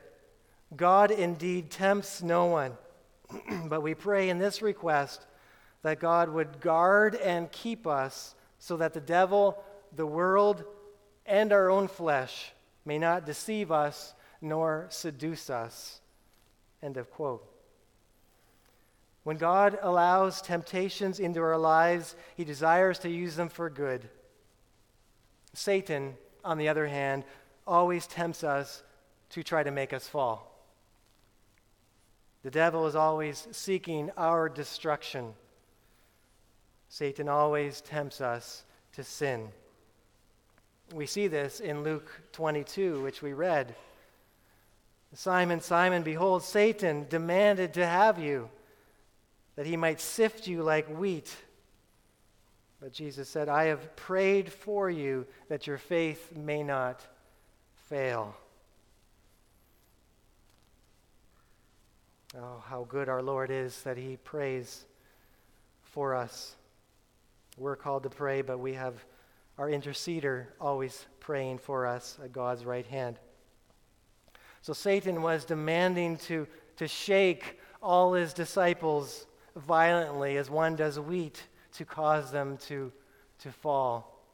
God 0.78 1.12
indeed 1.12 1.70
tempts 1.70 2.24
no 2.24 2.46
one, 2.46 2.78
but 3.66 3.82
we 3.82 3.94
pray 3.94 4.30
in 4.30 4.40
this 4.40 4.62
request 4.62 5.26
that 5.84 6.00
God 6.00 6.30
would 6.30 6.60
guard 6.60 7.16
and 7.16 7.52
keep 7.52 7.86
us 7.86 8.36
so 8.58 8.78
that 8.78 8.94
the 8.94 9.02
devil, 9.02 9.62
the 9.96 10.06
world, 10.06 10.64
and 11.26 11.54
our 11.54 11.70
own 11.70 11.88
flesh 11.88 12.54
may 12.86 12.98
not 12.98 13.26
deceive 13.26 13.72
us 13.72 14.14
nor 14.42 14.88
seduce 14.90 15.50
us. 15.50 16.02
End 16.82 16.98
of 16.98 17.10
quote. 17.12 17.48
When 19.24 19.38
God 19.38 19.80
allows 19.82 20.42
temptations 20.42 21.20
into 21.20 21.42
our 21.42 21.58
lives, 21.58 22.16
he 22.36 22.44
desires 22.44 23.00
to 23.00 23.10
use 23.10 23.36
them 23.36 23.48
for 23.48 23.70
good. 23.70 24.10
Satan, 25.54 26.16
on 26.44 26.58
the 26.58 26.68
other 26.68 26.88
hand, 26.88 27.24
always 27.66 28.06
tempts 28.06 28.44
us 28.44 28.84
to 29.30 29.44
try 29.44 29.64
to 29.64 29.72
make 29.72 29.94
us 29.94 30.08
fall. 30.08 30.50
The 32.44 32.52
devil 32.52 32.86
is 32.88 32.96
always 32.96 33.48
seeking 33.52 34.12
our 34.18 34.50
destruction. 34.50 35.34
Satan 36.94 37.28
always 37.28 37.82
tempts 37.82 38.22
us 38.22 38.64
to 38.92 39.04
sin. 39.04 39.48
We 40.94 41.08
see 41.08 41.26
this 41.26 41.60
in 41.60 41.84
Luke 41.84 42.08
22, 42.34 43.02
which 43.02 43.24
we 43.24 43.34
read. 43.34 43.74
Simon, 45.16 45.60
Simon, 45.60 46.04
behold, 46.04 46.44
Satan 46.44 47.08
demanded 47.10 47.74
to 47.74 47.86
have 47.88 48.20
you, 48.20 48.48
that 49.56 49.66
he 49.66 49.76
might 49.76 50.02
sift 50.02 50.46
you 50.46 50.62
like 50.62 50.88
wheat. 50.88 51.36
But 52.80 52.94
Jesus 52.94 53.28
said, 53.28 53.50
I 53.50 53.64
have 53.64 53.96
prayed 53.96 54.54
for 54.54 54.88
you 54.88 55.26
that 55.50 55.66
your 55.66 55.80
faith 55.80 56.36
may 56.36 56.62
not 56.62 57.02
fail. 57.90 58.36
Oh, 62.38 62.64
how 62.68 62.86
good 62.88 63.10
our 63.10 63.24
Lord 63.24 63.50
is 63.50 63.82
that 63.82 63.98
he 63.98 64.18
prays 64.18 64.86
for 65.82 66.14
us. 66.14 66.56
We're 67.58 67.76
called 67.76 68.04
to 68.04 68.10
pray, 68.10 68.42
but 68.42 68.60
we 68.60 68.74
have 68.74 69.06
our 69.58 69.70
interceder 69.70 70.48
always 70.60 71.06
praying 71.20 71.60
for 71.60 71.86
us 71.86 72.18
at 72.24 72.34
God's 72.34 72.66
right 72.66 72.86
hand. 72.86 73.20
So 74.62 74.74
Satan 74.74 75.22
was 75.22 75.46
demanding 75.46 76.18
to, 76.18 76.48
to 76.78 76.88
shake 76.88 77.60
all 77.82 78.14
his 78.14 78.34
disciples 78.34 79.28
violently 79.56 80.38
as 80.38 80.50
one 80.50 80.76
does 80.76 81.00
wheat 81.00 81.44
to 81.74 81.86
cause 81.86 82.32
them 82.32 82.58
to, 82.58 82.92
to 83.40 83.52
fall. 83.52 84.26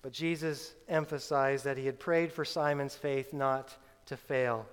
But 0.00 0.12
Jesus 0.12 0.74
emphasized 0.88 1.64
that 1.64 1.78
he 1.78 1.86
had 1.86 2.00
prayed 2.00 2.32
for 2.32 2.44
Simon's 2.44 2.96
faith 2.96 3.32
not 3.32 3.76
to 4.06 4.16
fail. 4.16 4.66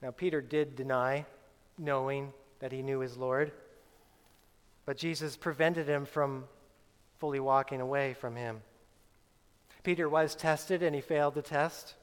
Now, 0.00 0.12
Peter 0.12 0.40
did 0.40 0.76
deny 0.76 1.26
knowing 1.76 2.32
that 2.60 2.70
he 2.70 2.82
knew 2.82 3.00
his 3.00 3.16
Lord. 3.16 3.50
But 4.84 4.96
Jesus 4.96 5.36
prevented 5.36 5.88
him 5.88 6.04
from 6.04 6.44
fully 7.18 7.40
walking 7.40 7.80
away 7.80 8.14
from 8.14 8.36
him. 8.36 8.62
Peter 9.82 10.08
was 10.08 10.34
tested 10.34 10.82
and 10.82 10.94
he 10.94 11.00
failed 11.00 11.34
the 11.34 11.42
test. 11.42 11.94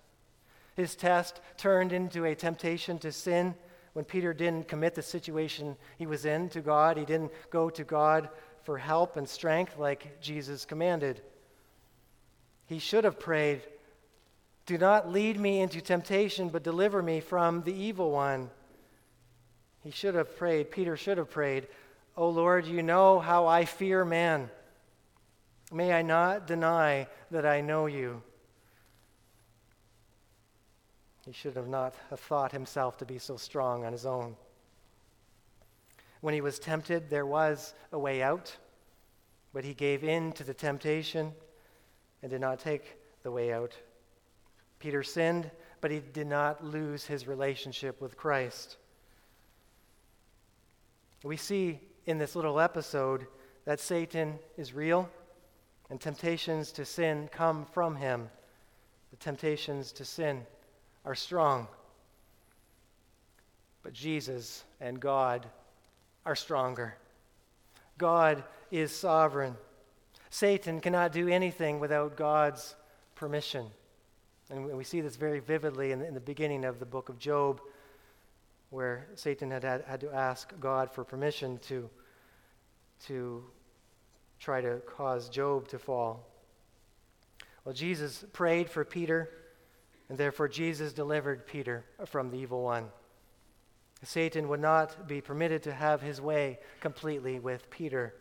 His 0.76 0.96
test 0.96 1.42
turned 1.58 1.92
into 1.92 2.26
a 2.26 2.36
temptation 2.36 3.00
to 3.00 3.12
sin 3.12 3.56
when 3.94 4.06
Peter 4.06 4.34
didn't 4.34 4.68
commit 4.68 4.94
the 4.94 5.02
situation 5.02 5.76
he 5.98 6.06
was 6.06 6.26
in 6.26 6.50
to 6.50 6.62
God. 6.62 6.98
He 6.98 7.06
didn't 7.06 7.32
go 7.50 7.70
to 7.72 7.84
God 7.84 8.30
for 8.62 8.78
help 8.78 9.18
and 9.18 9.28
strength 9.28 9.78
like 9.78 10.22
Jesus 10.22 10.66
commanded. 10.66 11.22
He 12.68 12.80
should 12.80 13.06
have 13.06 13.20
prayed, 13.20 13.62
Do 14.66 14.78
not 14.78 15.12
lead 15.12 15.40
me 15.40 15.62
into 15.62 15.82
temptation, 15.82 16.50
but 16.50 16.64
deliver 16.64 17.02
me 17.02 17.22
from 17.22 17.64
the 17.64 17.74
evil 17.74 18.12
one. 18.12 18.52
He 19.84 19.90
should 19.92 20.16
have 20.16 20.38
prayed, 20.38 20.70
Peter 20.70 20.98
should 20.98 21.18
have 21.18 21.32
prayed, 21.32 21.68
O 22.18 22.30
Lord, 22.30 22.66
you 22.66 22.82
know 22.82 23.20
how 23.20 23.46
I 23.46 23.64
fear 23.66 24.04
man. 24.04 24.50
May 25.72 25.94
I 25.94 26.02
not 26.02 26.48
deny 26.48 27.08
that 27.30 27.46
I 27.46 27.62
know 27.62 27.86
you. 27.86 28.24
He 31.28 31.32
should 31.32 31.56
have 31.56 31.68
not 31.68 31.94
have 32.10 32.20
thought 32.20 32.52
himself 32.52 32.98
to 32.98 33.06
be 33.06 33.20
so 33.20 33.38
strong 33.38 33.86
on 33.86 33.92
his 33.92 34.06
own. 34.06 34.36
When 36.22 36.34
he 36.34 36.42
was 36.42 36.58
tempted, 36.58 37.10
there 37.10 37.26
was 37.26 37.76
a 37.92 38.00
way 38.00 38.24
out, 38.24 38.58
but 39.54 39.64
he 39.64 39.76
gave 39.76 40.04
in 40.04 40.32
to 40.34 40.44
the 40.44 40.54
temptation 40.56 41.34
and 42.24 42.32
did 42.32 42.42
not 42.42 42.60
take 42.60 42.98
the 43.22 43.32
way 43.32 43.54
out. 43.54 43.76
Peter 44.80 45.04
sinned, 45.04 45.52
but 45.82 45.92
he 45.92 46.00
did 46.00 46.28
not 46.28 46.64
lose 46.64 47.06
his 47.06 47.28
relationship 47.28 48.02
with 48.02 48.18
Christ. 48.18 48.78
We 51.24 51.38
see 51.38 51.82
in 52.08 52.18
this 52.18 52.36
little 52.36 52.60
episode 52.60 53.28
that 53.66 53.80
Satan 53.80 54.40
is 54.58 54.74
real 54.74 55.10
and 55.90 56.02
temptations 56.02 56.72
to 56.72 56.86
sin 56.86 57.30
come 57.32 57.66
from 57.66 57.96
him. 57.96 58.30
The 59.12 59.18
temptations 59.18 59.92
to 59.94 60.06
sin 60.06 60.46
are 61.06 61.16
strong. 61.16 61.68
But 63.84 63.94
Jesus 63.94 64.64
and 64.82 65.00
God 65.00 65.46
are 66.26 66.36
stronger. 66.36 66.96
God 67.98 68.44
is 68.72 68.92
sovereign. 68.94 69.56
Satan 70.30 70.82
cannot 70.82 71.12
do 71.12 71.28
anything 71.28 71.80
without 71.80 72.18
God's 72.18 72.76
permission. 73.16 73.68
And 74.50 74.78
we 74.78 74.84
see 74.84 75.02
this 75.02 75.16
very 75.18 75.40
vividly 75.40 75.92
in 75.92 76.14
the, 76.14 76.20
beginning 76.22 76.64
of 76.64 76.80
the 76.80 76.86
book 76.86 77.10
of 77.10 77.20
Job 77.20 77.60
where 78.70 79.08
Satan 79.16 79.52
had, 79.52 79.64
had, 79.64 79.84
had 79.86 80.02
to 80.02 80.12
ask 80.12 80.54
God 80.60 80.92
for 80.92 81.04
permission 81.04 81.58
to, 81.68 81.90
to 83.06 83.44
try 84.40 84.62
to 84.62 84.82
cause 84.86 85.30
Job 85.30 85.68
to 85.70 85.80
fall. 85.80 86.28
Well, 87.64 87.74
Jesus 87.74 88.24
prayed 88.34 88.70
for 88.70 88.86
Peter, 88.86 89.30
and 90.10 90.18
therefore 90.18 90.48
Jesus 90.48 90.94
delivered 90.94 91.48
Peter 91.48 91.86
from 92.06 92.30
the 92.30 92.38
evil 92.38 92.64
one. 92.64 92.88
Satan 94.04 94.48
would 94.48 94.60
not 94.60 95.08
be 95.08 95.22
permitted 95.22 95.64
to 95.64 95.74
have 95.74 96.02
his 96.02 96.22
way 96.22 96.60
completely 96.82 97.40
with 97.40 97.70
Peter. 97.70 98.14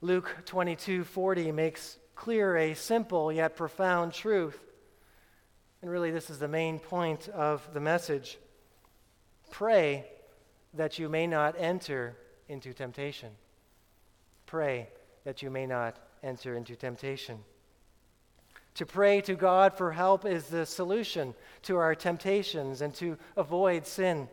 Luke 0.00 0.36
22:40 0.44 1.52
makes 1.52 1.98
clear 2.14 2.56
a 2.56 2.74
simple 2.74 3.32
yet 3.32 3.56
profound 3.56 4.12
truth. 4.12 4.60
And 5.86 5.92
really, 5.92 6.10
this 6.10 6.30
is 6.30 6.40
the 6.40 6.48
main 6.48 6.80
point 6.80 7.28
of 7.28 7.72
the 7.72 7.78
message. 7.78 8.38
Pray 9.52 10.04
that 10.74 10.98
you 10.98 11.08
may 11.08 11.28
not 11.28 11.54
enter 11.56 12.16
into 12.48 12.72
temptation. 12.72 13.30
Pray 14.46 14.88
that 15.22 15.42
you 15.42 15.48
may 15.48 15.64
not 15.64 15.96
enter 16.24 16.56
into 16.56 16.74
temptation. 16.74 17.38
To 18.74 18.84
pray 18.84 19.20
to 19.20 19.36
God 19.36 19.78
for 19.78 19.92
help 19.92 20.24
is 20.24 20.48
the 20.48 20.66
solution 20.66 21.36
to 21.62 21.76
our 21.76 21.94
temptations 21.94 22.80
and 22.80 22.92
to 22.96 23.16
avoid 23.36 23.86
sin. 23.86 24.28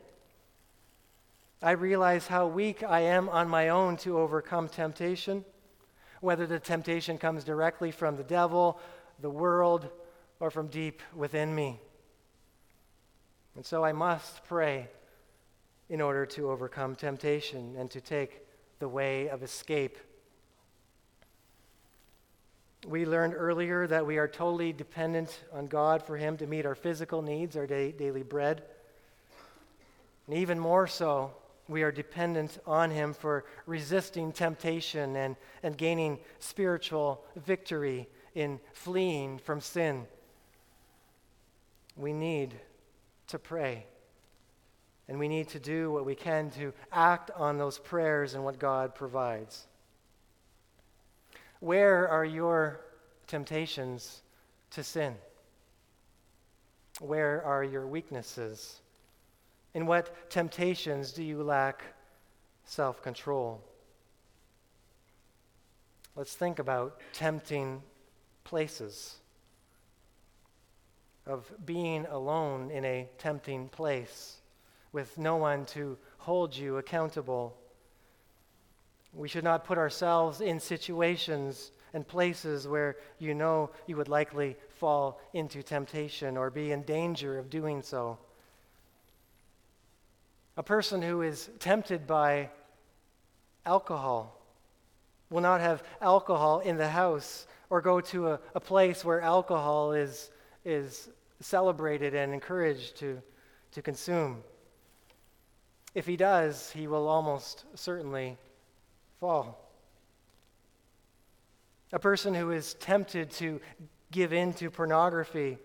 I 1.61 1.73
realize 1.73 2.25
how 2.25 2.47
weak 2.47 2.81
I 2.81 3.01
am 3.01 3.29
on 3.29 3.47
my 3.47 3.69
own 3.69 3.97
to 3.97 4.17
overcome 4.17 4.69
temptation, 4.69 5.45
whether 6.19 6.47
the 6.47 6.59
temptation 6.59 7.19
comes 7.19 7.43
directly 7.43 7.91
from 7.91 8.17
the 8.17 8.23
devil, 8.23 8.79
the 9.19 9.29
world, 9.29 9.91
or 10.43 10.51
from 10.51 10.67
deep 10.67 11.01
within 11.15 11.55
me. 11.55 11.79
And 13.55 13.65
so 13.65 13.85
I 13.85 13.93
must 13.93 14.43
pray 14.43 14.89
in 15.87 16.01
order 16.01 16.25
to 16.25 16.51
overcome 16.51 16.95
temptation 16.95 17.75
and 17.77 17.89
to 17.91 18.01
take 18.01 18.45
the 18.79 18.89
way 18.89 19.29
of 19.29 19.41
escape. 19.41 19.97
We 22.85 23.05
learned 23.05 23.35
earlier 23.37 23.87
that 23.87 24.05
we 24.05 24.17
are 24.17 24.27
totally 24.27 24.73
dependent 24.73 25.45
on 25.53 25.67
God 25.67 26.03
for 26.03 26.17
Him 26.17 26.35
to 26.35 26.45
meet 26.45 26.65
our 26.65 26.75
physical 26.75 27.21
needs, 27.21 27.55
our 27.55 27.65
day, 27.65 27.93
daily 27.93 28.23
bread. 28.23 28.63
And 30.27 30.35
even 30.35 30.59
more 30.59 30.87
so, 30.87 31.31
we 31.69 31.83
are 31.83 31.91
dependent 31.93 32.59
on 32.67 32.91
Him 32.91 33.13
for 33.13 33.45
resisting 33.65 34.33
temptation 34.33 35.15
and, 35.15 35.37
and 35.63 35.77
gaining 35.77 36.19
spiritual 36.39 37.23
victory 37.37 38.09
in 38.35 38.59
fleeing 38.73 39.37
from 39.37 39.61
sin 39.61 40.05
we 41.95 42.13
need 42.13 42.55
to 43.27 43.39
pray. 43.39 43.85
And 45.07 45.19
we 45.19 45.27
need 45.27 45.49
to 45.49 45.59
do 45.59 45.91
what 45.91 46.05
we 46.05 46.15
can 46.15 46.49
to 46.51 46.73
act 46.91 47.29
on 47.31 47.57
those 47.57 47.77
prayers 47.77 48.35
and 48.35 48.43
what 48.43 48.57
God 48.57 48.95
provides. 48.95 49.67
Where 51.59 52.07
are 52.07 52.25
your 52.25 52.81
temptations 53.27 54.21
to 54.71 54.83
sin? 54.83 55.15
Where 56.99 57.43
are 57.43 57.63
your 57.63 57.87
weaknesses? 57.87 58.81
In 59.73 59.85
what 59.85 60.29
temptations 60.29 61.11
do 61.11 61.23
you 61.23 61.43
lack 61.43 61.83
self 62.65 63.01
control? 63.01 63.61
Let's 66.15 66.35
think 66.35 66.59
about 66.59 66.99
tempting 67.11 67.81
places, 68.43 69.15
of 71.25 71.51
being 71.65 72.05
alone 72.07 72.71
in 72.71 72.83
a 72.85 73.09
tempting 73.17 73.69
place 73.69 74.37
with 74.91 75.17
no 75.17 75.37
one 75.37 75.65
to 75.65 75.97
hold 76.17 76.55
you 76.55 76.77
accountable. 76.77 77.57
We 79.13 79.27
should 79.27 79.43
not 79.43 79.65
put 79.65 79.77
ourselves 79.77 80.41
in 80.41 80.59
situations 80.59 81.71
and 81.93 82.07
places 82.07 82.67
where 82.67 82.97
you 83.19 83.33
know 83.33 83.69
you 83.85 83.95
would 83.97 84.09
likely 84.09 84.55
fall 84.69 85.21
into 85.33 85.61
temptation 85.61 86.37
or 86.37 86.49
be 86.49 86.71
in 86.71 86.81
danger 86.83 87.37
of 87.37 87.49
doing 87.49 87.81
so. 87.81 88.17
A 90.57 90.63
person 90.63 91.01
who 91.01 91.21
is 91.21 91.49
tempted 91.59 92.05
by 92.05 92.49
alcohol 93.65 94.39
will 95.29 95.41
not 95.41 95.61
have 95.61 95.83
alcohol 96.01 96.59
in 96.59 96.77
the 96.77 96.89
house 96.89 97.47
or 97.69 97.81
go 97.81 97.99
to 97.99 98.29
a, 98.29 98.39
a 98.53 98.59
place 98.59 99.03
where 99.03 99.19
alcohol 99.19 99.93
is, 99.93 100.29
is 100.65 101.09
celebrated 101.39 102.13
and 102.13 102.33
encouraged 102.33 102.97
to, 102.97 103.21
to 103.71 103.81
consume. 103.81 104.43
If 105.93 106.05
he 106.05 106.17
does, 106.17 106.71
he 106.71 106.87
will 106.87 107.07
almost 107.07 107.65
certainly 107.75 108.37
fall. 109.19 109.59
A 111.91 111.99
person 111.99 112.33
who 112.33 112.51
is 112.51 112.73
tempted 112.75 113.29
to 113.31 113.61
give 114.11 114.33
in 114.33 114.53
to 114.53 114.71
pornography 114.71 115.57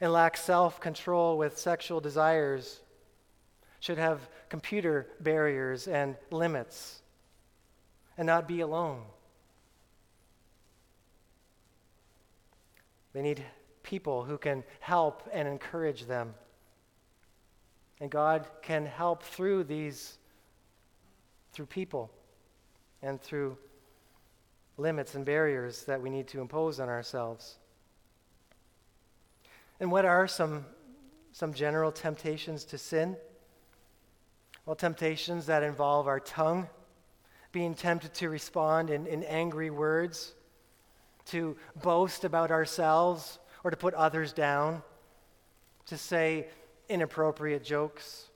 and 0.00 0.12
lack 0.12 0.36
self 0.36 0.80
control 0.80 1.38
with 1.38 1.58
sexual 1.58 2.00
desires 2.00 2.80
should 3.78 3.98
have 3.98 4.28
computer 4.48 5.06
barriers 5.20 5.86
and 5.86 6.16
limits 6.30 7.02
and 8.18 8.26
not 8.26 8.48
be 8.48 8.60
alone. 8.60 9.02
They 13.12 13.22
need 13.22 13.44
people 13.82 14.24
who 14.24 14.38
can 14.38 14.64
help 14.80 15.28
and 15.32 15.48
encourage 15.48 16.06
them. 16.06 16.34
And 18.00 18.10
God 18.10 18.46
can 18.62 18.86
help 18.86 19.22
through 19.22 19.64
these, 19.64 20.18
through 21.52 21.66
people 21.66 22.10
and 23.02 23.20
through 23.20 23.56
limits 24.78 25.14
and 25.14 25.24
barriers 25.24 25.84
that 25.84 26.00
we 26.00 26.10
need 26.10 26.26
to 26.28 26.40
impose 26.40 26.80
on 26.80 26.88
ourselves. 26.88 27.56
And 29.78 29.90
what 29.90 30.04
are 30.04 30.26
some, 30.26 30.64
some 31.32 31.52
general 31.52 31.92
temptations 31.92 32.64
to 32.66 32.78
sin? 32.78 33.16
Well, 34.64 34.76
temptations 34.76 35.46
that 35.46 35.62
involve 35.62 36.06
our 36.06 36.20
tongue, 36.20 36.68
being 37.52 37.74
tempted 37.74 38.14
to 38.14 38.28
respond 38.28 38.90
in, 38.90 39.06
in 39.06 39.24
angry 39.24 39.70
words, 39.70 40.34
to 41.26 41.56
boast 41.82 42.24
about 42.24 42.50
ourselves 42.50 43.38
or 43.62 43.70
to 43.70 43.76
put 43.76 43.94
others 43.94 44.32
down, 44.32 44.82
to 45.86 45.96
say 45.96 46.46
inappropriate 46.88 47.64
jokes, 47.64 48.26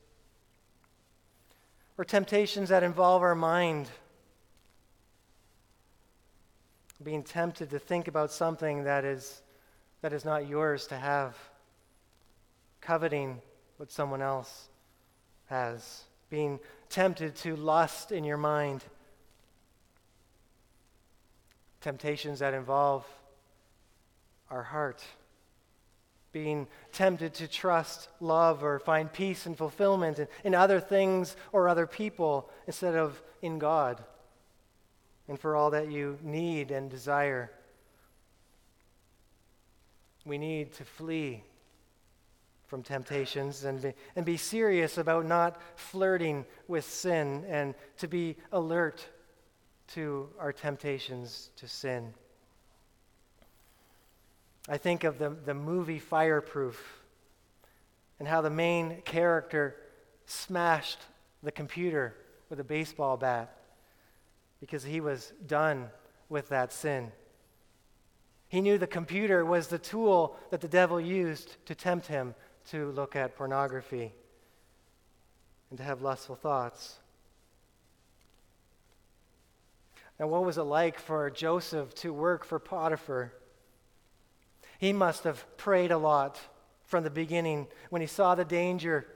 or 1.96 2.04
temptations 2.04 2.68
that 2.68 2.82
involve 2.82 3.22
our 3.22 3.34
mind. 3.34 3.88
Being 7.02 7.22
tempted 7.22 7.70
to 7.70 7.78
think 7.78 8.08
about 8.08 8.30
something 8.30 8.84
that 8.84 9.04
is, 9.04 9.42
that 10.02 10.12
is 10.12 10.24
not 10.24 10.48
yours 10.48 10.86
to 10.88 10.96
have, 10.96 11.36
coveting 12.80 13.40
what 13.76 13.90
someone 13.90 14.22
else 14.22 14.68
has, 15.46 16.04
being 16.30 16.58
tempted 16.88 17.34
to 17.36 17.56
lust 17.56 18.12
in 18.12 18.24
your 18.24 18.36
mind, 18.36 18.84
temptations 21.80 22.38
that 22.38 22.54
involve 22.54 23.04
our 24.50 24.62
heart 24.62 25.02
being 26.34 26.66
tempted 26.92 27.32
to 27.32 27.46
trust, 27.46 28.08
love, 28.20 28.64
or 28.64 28.80
find 28.80 29.10
peace 29.12 29.46
and 29.46 29.56
fulfillment 29.56 30.18
in, 30.18 30.26
in 30.42 30.54
other 30.54 30.80
things 30.80 31.36
or 31.52 31.68
other 31.68 31.86
people 31.86 32.50
instead 32.66 32.96
of 32.96 33.22
in 33.40 33.58
God 33.60 34.02
and 35.28 35.38
for 35.38 35.54
all 35.54 35.70
that 35.70 35.90
you 35.90 36.18
need 36.22 36.72
and 36.72 36.90
desire. 36.90 37.52
We 40.26 40.36
need 40.36 40.72
to 40.74 40.84
flee 40.84 41.44
from 42.66 42.82
temptations 42.82 43.64
and 43.64 43.80
be, 43.80 43.92
and 44.16 44.26
be 44.26 44.36
serious 44.36 44.98
about 44.98 45.26
not 45.26 45.60
flirting 45.76 46.44
with 46.66 46.84
sin 46.84 47.44
and 47.48 47.74
to 47.98 48.08
be 48.08 48.36
alert 48.50 49.06
to 49.86 50.28
our 50.40 50.52
temptations 50.52 51.50
to 51.56 51.68
sin. 51.68 52.12
I 54.68 54.78
think 54.78 55.04
of 55.04 55.18
the, 55.18 55.30
the 55.30 55.54
movie 55.54 55.98
Fireproof 55.98 57.02
and 58.18 58.26
how 58.26 58.40
the 58.40 58.50
main 58.50 59.02
character 59.02 59.76
smashed 60.26 61.00
the 61.42 61.52
computer 61.52 62.16
with 62.48 62.60
a 62.60 62.64
baseball 62.64 63.16
bat 63.16 63.56
because 64.60 64.82
he 64.82 65.00
was 65.00 65.32
done 65.46 65.90
with 66.28 66.48
that 66.48 66.72
sin. 66.72 67.12
He 68.48 68.60
knew 68.60 68.78
the 68.78 68.86
computer 68.86 69.44
was 69.44 69.68
the 69.68 69.78
tool 69.78 70.36
that 70.50 70.60
the 70.60 70.68
devil 70.68 71.00
used 71.00 71.56
to 71.66 71.74
tempt 71.74 72.06
him 72.06 72.34
to 72.70 72.90
look 72.92 73.16
at 73.16 73.36
pornography 73.36 74.12
and 75.68 75.78
to 75.78 75.84
have 75.84 76.00
lustful 76.00 76.36
thoughts. 76.36 76.98
Now, 80.18 80.28
what 80.28 80.44
was 80.44 80.56
it 80.56 80.62
like 80.62 80.98
for 80.98 81.28
Joseph 81.28 81.94
to 81.96 82.12
work 82.12 82.44
for 82.44 82.58
Potiphar? 82.58 83.32
He 84.84 84.92
must 84.92 85.24
have 85.24 85.46
prayed 85.56 85.92
a 85.92 85.96
lot 85.96 86.38
from 86.84 87.04
the 87.04 87.10
beginning 87.10 87.68
when 87.88 88.02
he 88.02 88.06
saw 88.06 88.34
the 88.34 88.44
danger, 88.44 89.06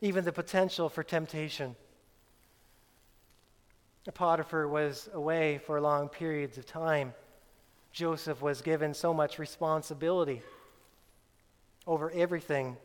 even 0.00 0.24
the 0.24 0.32
potential 0.32 0.88
for 0.88 1.04
temptation. 1.04 1.76
Potiphar 4.12 4.66
was 4.66 5.08
away 5.14 5.58
for 5.58 5.80
long 5.80 6.08
periods 6.08 6.58
of 6.58 6.66
time. 6.66 7.14
Joseph 7.92 8.42
was 8.42 8.62
given 8.62 8.94
so 8.94 9.14
much 9.14 9.38
responsibility 9.38 10.42
over 11.86 12.10
everything 12.10 12.76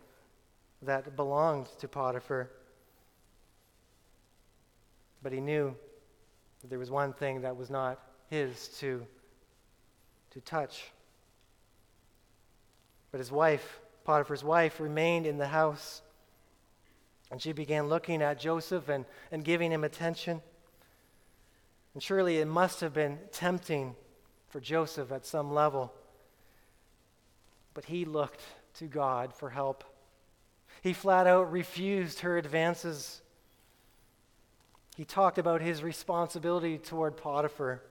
that 0.84 1.15
belonged 1.15 1.65
to 1.80 1.88
Potiphar. 1.88 2.52
But 5.23 5.34
he 5.34 5.41
knew 5.41 5.76
that 6.62 6.69
there 6.69 6.78
was 6.78 6.91
one 6.91 7.13
thing 7.13 7.41
that 7.41 7.58
was 7.58 7.71
not 7.71 8.00
his 8.30 8.67
to, 8.78 9.08
to 10.30 10.41
touch. 10.41 10.91
But 13.12 13.20
his 13.20 13.32
wife, 13.32 13.80
Potiphar's 14.04 14.43
wife, 14.43 14.80
remained 14.80 15.26
in 15.26 15.38
the 15.38 15.48
house. 15.48 16.02
And 17.32 17.41
she 17.41 17.52
began 17.52 17.89
looking 17.89 18.22
at 18.22 18.39
Joseph 18.39 18.89
and, 18.89 19.06
and 19.32 19.43
giving 19.43 19.72
him 19.72 19.84
attention. 19.84 20.41
And 21.93 22.04
surely 22.04 22.38
it 22.38 22.48
must 22.48 22.82
have 22.82 22.93
been 22.93 23.20
tempting 23.32 23.96
for 24.50 24.60
Joseph 24.60 25.12
at 25.12 25.26
some 25.26 25.54
level. 25.54 25.93
But 27.74 27.86
he 27.86 28.06
looked 28.06 28.41
to 28.76 28.86
God 28.86 29.34
for 29.34 29.50
help. 29.50 29.84
He 30.82 30.93
flat 30.93 31.28
out 31.28 31.52
refused 31.52 32.20
her 32.22 32.38
advances. 32.38 33.22
He 34.96 35.06
talked 35.06 35.38
about 35.38 35.62
his 35.62 35.84
responsibility 35.84 36.78
toward 36.78 37.17
Potiphar. 37.17 37.84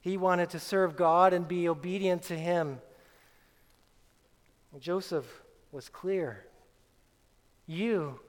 He 0.00 0.16
wanted 0.16 0.50
to 0.50 0.58
serve 0.58 0.96
God 0.96 1.32
and 1.32 1.46
be 1.46 1.68
obedient 1.68 2.22
to 2.24 2.36
him. 2.36 2.80
Joseph 4.78 5.26
was 5.70 5.88
clear. 5.88 6.44
You 7.66 8.20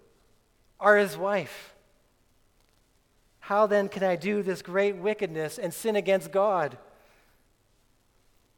are 0.79 0.97
his 0.97 1.17
wife. 1.17 1.73
How 3.39 3.67
then 3.67 3.89
can 3.89 4.03
I 4.03 4.15
do 4.15 4.41
this 4.41 4.61
great 4.61 4.95
wickedness 4.95 5.57
and 5.57 5.73
sin 5.73 5.95
against 5.95 6.31
God? 6.31 6.77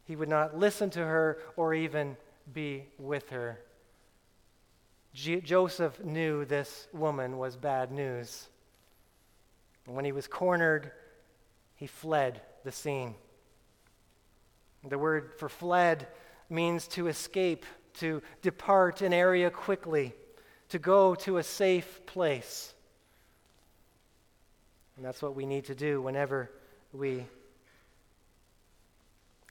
He 0.05 0.15
would 0.15 0.29
not 0.29 0.57
listen 0.57 0.89
to 0.91 0.99
her 0.99 1.39
or 1.55 1.73
even 1.73 2.17
be 2.53 2.85
with 2.99 3.29
her. 3.29 3.59
Joseph 5.13 6.03
knew 6.03 6.45
this 6.45 6.87
woman 6.93 7.37
was 7.37 7.55
bad 7.55 7.91
news. 7.91 8.47
And 9.87 9.95
when 9.95 10.05
he 10.05 10.11
was 10.11 10.27
cornered, 10.27 10.91
he 11.75 11.87
fled 11.87 12.41
the 12.63 12.71
scene. 12.71 13.15
The 14.87 14.99
word 14.99 15.33
for 15.37 15.49
fled 15.49 16.07
means 16.49 16.87
to 16.89 17.07
escape, 17.07 17.65
to 17.95 18.21
depart 18.41 19.01
an 19.01 19.13
area 19.13 19.49
quickly, 19.49 20.13
to 20.69 20.79
go 20.79 21.15
to 21.15 21.37
a 21.37 21.43
safe 21.43 22.05
place. 22.05 22.73
And 24.97 25.05
that's 25.05 25.21
what 25.21 25.35
we 25.35 25.45
need 25.45 25.65
to 25.65 25.75
do 25.75 26.01
whenever 26.01 26.51
we 26.93 27.25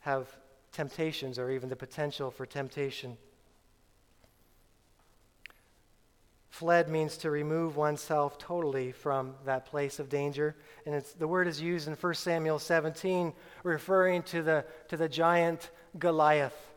have 0.01 0.29
temptations 0.73 1.39
or 1.39 1.51
even 1.51 1.69
the 1.69 1.77
potential 1.77 2.31
for 2.31 2.47
temptation. 2.47 3.17
Fled 6.51 6.89
means 6.89 7.17
to 7.17 7.31
remove 7.31 7.77
oneself 7.77 8.39
totally 8.39 8.93
from 8.93 9.35
that 9.45 9.67
place 9.67 9.99
of 9.99 10.09
danger. 10.09 10.55
And 10.87 11.03
the 11.19 11.27
word 11.27 11.49
is 11.49 11.61
used 11.61 11.89
in 11.89 11.95
1 11.95 12.15
Samuel 12.15 12.61
17, 12.61 13.33
referring 13.65 14.23
to 14.25 14.41
the, 14.41 14.65
to 14.89 14.97
the 14.97 15.09
giant 15.09 15.71
Goliath. 15.99 16.74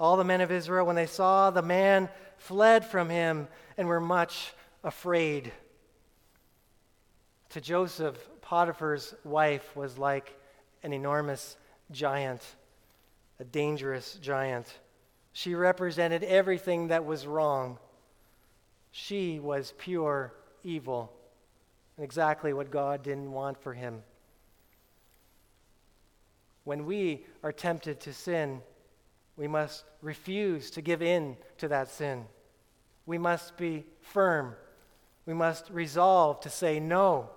All 0.00 0.16
the 0.16 0.24
men 0.24 0.40
of 0.40 0.50
Israel, 0.50 0.86
when 0.86 0.96
they 0.96 1.06
saw 1.06 1.50
the 1.50 1.62
man, 1.62 2.08
fled 2.38 2.84
from 2.84 3.08
him 3.08 3.46
and 3.76 3.86
were 3.86 4.00
much 4.00 4.52
afraid. 4.82 5.52
To 7.50 7.60
Joseph, 7.60 8.16
Potiphar's 8.40 9.14
wife 9.22 9.76
was 9.76 9.98
like 9.98 10.36
an 10.82 10.92
enormous 10.92 11.56
giant, 11.92 12.42
a 13.38 13.44
dangerous 13.44 14.14
giant. 14.14 14.66
She 15.32 15.54
represented 15.54 16.24
everything 16.24 16.88
that 16.88 17.04
was 17.04 17.26
wrong 17.26 17.78
she 18.92 19.38
was 19.38 19.72
pure 19.78 20.34
evil, 20.64 21.12
and 21.96 22.04
exactly 22.04 22.52
what 22.52 22.70
God 22.70 23.02
didn't 23.02 23.30
want 23.30 23.58
for 23.62 23.74
him. 23.74 24.02
When 26.64 26.86
we 26.86 27.24
are 27.42 27.52
tempted 27.52 28.00
to 28.00 28.12
sin, 28.12 28.62
we 29.40 29.48
must 29.48 29.84
refuse 30.02 30.70
to 30.72 30.82
give 30.82 31.00
in 31.00 31.34
to 31.56 31.68
that 31.68 31.88
sin. 31.88 32.26
We 33.06 33.16
must 33.16 33.56
be 33.56 33.86
firm. 34.02 34.54
We 35.24 35.32
must 35.32 35.70
resolve 35.70 36.40
to 36.40 36.50
say, 36.50 36.78
No, 36.78 37.30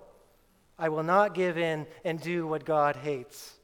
I 0.78 0.90
will 0.90 1.02
not 1.02 1.32
give 1.32 1.56
in 1.56 1.86
and 2.04 2.20
do 2.20 2.46
what 2.46 2.66
God 2.66 2.96
hates. 2.96 3.54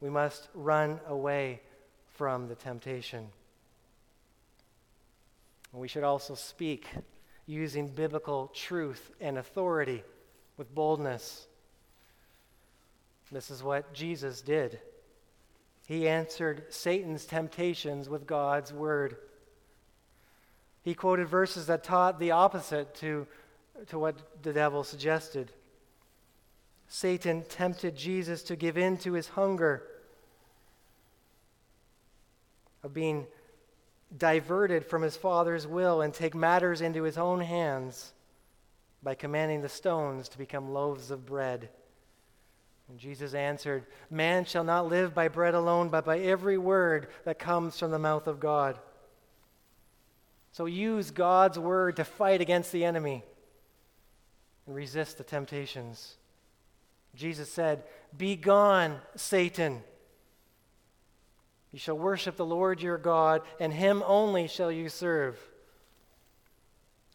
We 0.00 0.10
must 0.10 0.48
run 0.54 1.00
away 1.08 1.60
from 2.14 2.46
the 2.46 2.54
temptation. 2.54 3.30
We 5.72 5.88
should 5.88 6.04
also 6.04 6.36
speak 6.36 6.86
using 7.46 7.88
biblical 7.88 8.52
truth 8.54 9.10
and 9.20 9.38
authority 9.38 10.04
with 10.56 10.72
boldness. 10.72 11.48
This 13.32 13.50
is 13.50 13.64
what 13.64 13.92
Jesus 13.92 14.40
did. 14.40 14.78
He 15.86 16.08
answered 16.08 16.64
Satan's 16.68 17.24
temptations 17.24 18.08
with 18.08 18.26
God's 18.26 18.72
word. 18.72 19.16
He 20.82 20.94
quoted 20.94 21.28
verses 21.28 21.68
that 21.68 21.84
taught 21.84 22.18
the 22.18 22.32
opposite 22.32 22.94
to, 22.96 23.26
to 23.88 23.98
what 23.98 24.42
the 24.42 24.52
devil 24.52 24.82
suggested. 24.84 25.52
Satan 26.88 27.44
tempted 27.48 27.96
Jesus 27.96 28.42
to 28.44 28.56
give 28.56 28.76
in 28.76 28.96
to 28.98 29.12
his 29.12 29.28
hunger 29.28 29.82
of 32.82 32.92
being 32.92 33.26
diverted 34.16 34.84
from 34.84 35.02
his 35.02 35.16
father's 35.16 35.66
will 35.66 36.00
and 36.00 36.14
take 36.14 36.34
matters 36.34 36.80
into 36.80 37.02
his 37.02 37.18
own 37.18 37.40
hands 37.40 38.12
by 39.02 39.14
commanding 39.14 39.62
the 39.62 39.68
stones 39.68 40.28
to 40.28 40.38
become 40.38 40.72
loaves 40.72 41.10
of 41.10 41.26
bread. 41.26 41.68
And 42.88 42.98
Jesus 42.98 43.34
answered, 43.34 43.84
Man 44.10 44.44
shall 44.44 44.64
not 44.64 44.88
live 44.88 45.14
by 45.14 45.28
bread 45.28 45.54
alone, 45.54 45.88
but 45.88 46.04
by 46.04 46.18
every 46.20 46.58
word 46.58 47.08
that 47.24 47.38
comes 47.38 47.78
from 47.78 47.90
the 47.90 47.98
mouth 47.98 48.26
of 48.26 48.40
God. 48.40 48.78
So 50.52 50.66
use 50.66 51.10
God's 51.10 51.58
word 51.58 51.96
to 51.96 52.04
fight 52.04 52.40
against 52.40 52.72
the 52.72 52.84
enemy 52.84 53.24
and 54.66 54.74
resist 54.74 55.18
the 55.18 55.24
temptations. 55.24 56.16
Jesus 57.14 57.50
said, 57.50 57.82
Be 58.16 58.36
gone, 58.36 58.98
Satan. 59.16 59.82
You 61.72 61.78
shall 61.78 61.98
worship 61.98 62.36
the 62.36 62.46
Lord 62.46 62.80
your 62.80 62.98
God, 62.98 63.42
and 63.60 63.72
him 63.72 64.02
only 64.06 64.46
shall 64.46 64.72
you 64.72 64.88
serve. 64.88 65.38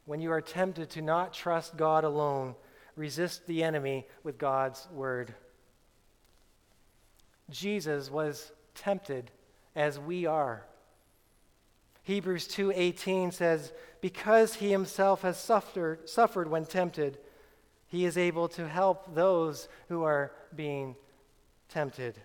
When 0.05 0.19
you 0.19 0.31
are 0.31 0.41
tempted 0.41 0.89
to 0.91 1.01
not 1.01 1.33
trust 1.33 1.77
God 1.77 2.03
alone, 2.03 2.55
resist 2.95 3.47
the 3.47 3.63
enemy 3.63 4.05
with 4.23 4.37
God's 4.37 4.87
word. 4.91 5.33
Jesus 7.51 8.09
was 8.09 8.51
tempted 8.73 9.29
as 9.75 9.99
we 9.99 10.25
are. 10.25 10.65
Hebrews 12.03 12.47
2:18 12.47 13.31
says, 13.31 13.73
"Because 14.01 14.55
he 14.55 14.71
himself 14.71 15.21
has 15.21 15.37
suffered, 15.37 16.09
suffered 16.09 16.49
when 16.49 16.65
tempted, 16.65 17.19
he 17.87 18.05
is 18.05 18.17
able 18.17 18.47
to 18.49 18.67
help 18.67 19.13
those 19.13 19.67
who 19.87 20.03
are 20.03 20.31
being 20.55 20.95
tempted." 21.69 22.21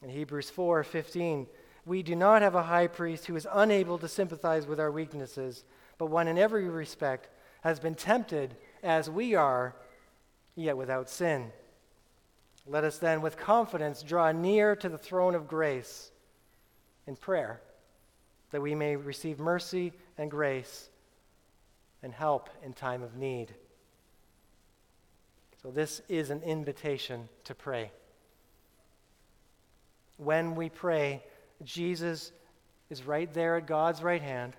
In 0.00 0.08
Hebrews 0.08 0.50
4:15, 0.50 1.48
we 1.84 2.02
do 2.02 2.16
not 2.16 2.42
have 2.42 2.54
a 2.54 2.62
high 2.62 2.86
priest 2.86 3.26
who 3.26 3.36
is 3.36 3.46
unable 3.52 3.98
to 3.98 4.08
sympathize 4.08 4.66
with 4.66 4.80
our 4.80 4.90
weaknesses, 4.90 5.64
but 5.98 6.06
one 6.06 6.28
in 6.28 6.38
every 6.38 6.68
respect 6.68 7.28
has 7.62 7.78
been 7.78 7.94
tempted 7.94 8.56
as 8.82 9.10
we 9.10 9.34
are, 9.34 9.74
yet 10.54 10.76
without 10.76 11.08
sin. 11.10 11.52
Let 12.66 12.84
us 12.84 12.98
then 12.98 13.22
with 13.22 13.36
confidence 13.36 14.02
draw 14.02 14.32
near 14.32 14.76
to 14.76 14.88
the 14.88 14.98
throne 14.98 15.34
of 15.34 15.48
grace 15.48 16.10
in 17.06 17.16
prayer, 17.16 17.60
that 18.50 18.62
we 18.62 18.74
may 18.74 18.96
receive 18.96 19.38
mercy 19.38 19.92
and 20.16 20.30
grace 20.30 20.88
and 22.02 22.12
help 22.12 22.50
in 22.64 22.72
time 22.72 23.02
of 23.02 23.16
need. 23.16 23.54
So, 25.62 25.70
this 25.70 26.02
is 26.08 26.30
an 26.30 26.42
invitation 26.42 27.28
to 27.44 27.54
pray 27.54 27.90
when 30.22 30.54
we 30.54 30.68
pray, 30.68 31.22
Jesus 31.64 32.32
is 32.90 33.04
right 33.04 33.32
there 33.32 33.56
at 33.56 33.66
God's 33.66 34.02
right 34.02 34.22
hand, 34.22 34.54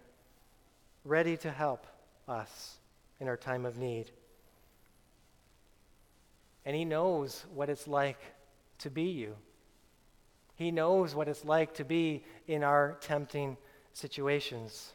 ready 1.06 1.38
to 1.38 1.52
help 1.52 1.88
us 2.28 2.78
in 3.20 3.28
our 3.28 3.38
time 3.38 3.66
of 3.66 3.78
need. 3.78 4.12
And 6.66 6.76
He 6.76 6.86
knows 6.86 7.46
what 7.54 7.70
it's 7.70 7.88
like 7.88 8.20
to 8.80 8.90
be 8.90 9.04
you. 9.04 9.36
He 10.56 10.72
knows 10.72 11.16
what 11.16 11.28
it's 11.28 11.46
like 11.46 11.74
to 11.76 11.84
be 11.84 12.24
in 12.48 12.64
our 12.64 12.98
tempting 13.02 13.58
situations. 13.94 14.94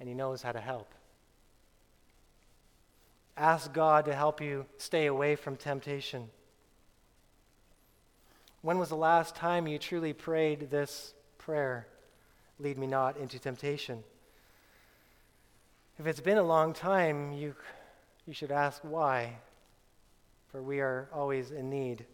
And 0.00 0.08
He 0.08 0.14
knows 0.14 0.42
how 0.42 0.52
to 0.52 0.60
help. 0.60 0.92
Ask 3.36 3.72
God 3.72 4.06
to 4.06 4.14
help 4.14 4.40
you 4.40 4.64
stay 4.78 5.06
away 5.06 5.36
from 5.36 5.56
temptation. 5.56 6.30
When 8.62 8.78
was 8.78 8.88
the 8.88 8.96
last 8.96 9.36
time 9.36 9.68
you 9.68 9.78
truly 9.78 10.12
prayed 10.12 10.70
this 10.70 11.14
prayer? 11.38 11.86
Lead 12.58 12.78
me 12.78 12.86
not 12.86 13.16
into 13.18 13.38
temptation. 13.38 14.02
If 15.98 16.06
it's 16.06 16.20
been 16.20 16.38
a 16.38 16.42
long 16.42 16.72
time, 16.72 17.32
you, 17.32 17.54
you 18.26 18.32
should 18.32 18.50
ask 18.50 18.82
why, 18.82 19.36
for 20.48 20.62
we 20.62 20.80
are 20.80 21.08
always 21.12 21.52
in 21.52 21.70
need. 21.70 22.04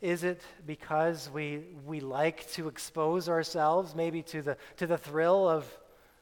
Is 0.00 0.22
it 0.22 0.42
because 0.64 1.28
we, 1.32 1.64
we 1.84 1.98
like 1.98 2.48
to 2.52 2.68
expose 2.68 3.28
ourselves 3.28 3.96
maybe 3.96 4.22
to 4.22 4.42
the, 4.42 4.56
to 4.76 4.86
the 4.86 4.98
thrill 4.98 5.48
of, 5.48 5.66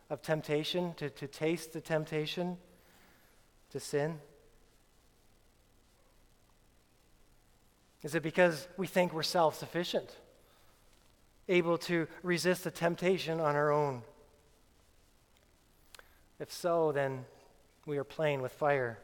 of 0.09 0.23
temptation, 0.23 0.95
to, 0.95 1.11
to 1.11 1.27
taste 1.27 1.75
the 1.75 1.81
temptation 1.83 2.57
to 3.73 3.81
sin? 3.81 4.19
Is 8.03 8.15
it 8.15 8.23
because 8.23 8.67
we 8.79 8.87
think 8.87 9.13
we're 9.13 9.23
self 9.23 9.59
sufficient, 9.59 10.17
able 11.49 11.77
to 11.79 12.07
resist 12.23 12.65
the 12.65 12.71
temptation 12.71 13.41
on 13.41 13.55
our 13.57 13.71
own? 13.71 14.03
If 16.39 16.53
so, 16.53 16.93
then 16.93 17.25
we 17.87 17.99
are 17.99 18.05
playing 18.05 18.43
with 18.43 18.53
fire. 18.53 18.99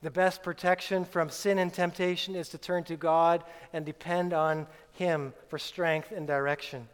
The 0.00 0.10
best 0.10 0.42
protection 0.42 1.04
from 1.04 1.28
sin 1.28 1.58
and 1.58 1.72
temptation 1.72 2.34
is 2.34 2.48
to 2.50 2.58
turn 2.58 2.84
to 2.84 2.96
God 2.96 3.44
and 3.72 3.84
depend 3.84 4.32
on 4.32 4.66
Him 4.92 5.34
for 5.48 5.58
strength 5.58 6.12
and 6.12 6.26
direction. 6.26 6.88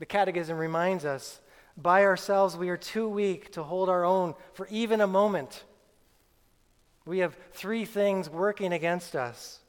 The 0.00 0.06
Catechism 0.06 0.58
reminds 0.58 1.04
us 1.04 1.40
by 1.76 2.04
ourselves 2.04 2.56
we 2.56 2.68
are 2.68 2.76
too 2.76 3.08
weak 3.08 3.52
to 3.52 3.62
hold 3.62 3.88
our 3.88 4.04
own 4.04 4.34
for 4.52 4.66
even 4.68 5.00
a 5.00 5.06
moment. 5.06 5.64
We 7.06 7.18
have 7.20 7.36
three 7.52 7.84
things 7.84 8.28
working 8.28 8.72
against 8.72 9.16
us 9.16 9.60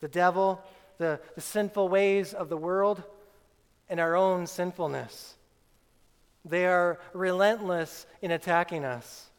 the 0.00 0.08
devil, 0.08 0.62
the, 0.98 1.20
the 1.34 1.40
sinful 1.42 1.88
ways 1.88 2.32
of 2.32 2.48
the 2.48 2.56
world, 2.56 3.02
and 3.88 4.00
our 4.00 4.16
own 4.16 4.46
sinfulness. 4.46 5.34
They 6.44 6.66
are 6.66 6.98
relentless 7.12 8.06
in 8.22 8.30
attacking 8.30 8.84
us. 8.84 9.30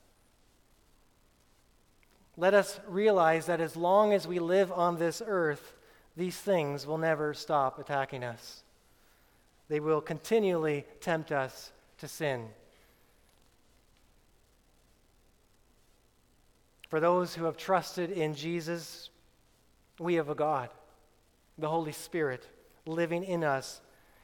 Let 2.38 2.54
us 2.54 2.80
realize 2.88 3.48
that 3.48 3.62
as 3.62 3.76
long 3.76 4.14
as 4.14 4.28
we 4.28 4.40
live 4.40 4.72
on 4.72 4.98
this 4.98 5.22
earth, 5.26 5.74
these 6.16 6.38
things 6.38 6.86
will 6.86 6.98
never 6.98 7.34
stop 7.34 7.80
attacking 7.80 8.24
us. 8.24 8.64
They 9.68 9.80
will 9.80 10.02
continually 10.02 10.86
tempt 11.00 11.32
us 11.32 11.72
to 12.00 12.08
sin. 12.08 12.48
For 16.90 17.00
those 17.00 17.34
who 17.34 17.46
have 17.46 17.56
trusted 17.56 18.12
in 18.12 18.36
Jesus, 18.36 19.10
we 19.98 20.16
have 20.16 20.28
a 20.28 20.36
God, 20.36 20.70
the 21.58 21.70
Holy 21.70 21.94
Spirit, 21.94 22.46
living 22.86 23.24
in 23.24 23.46
us. 23.46 23.80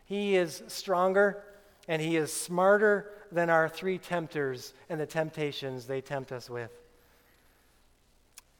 He 0.06 0.36
is 0.36 0.64
stronger 0.68 1.44
and 1.88 2.02
He 2.02 2.18
is 2.18 2.34
smarter 2.34 3.12
than 3.32 3.50
our 3.50 3.70
three 3.70 3.98
tempters 3.98 4.74
and 4.90 5.00
the 5.00 5.06
temptations 5.06 5.86
they 5.86 6.02
tempt 6.02 6.32
us 6.32 6.50
with. 6.50 6.72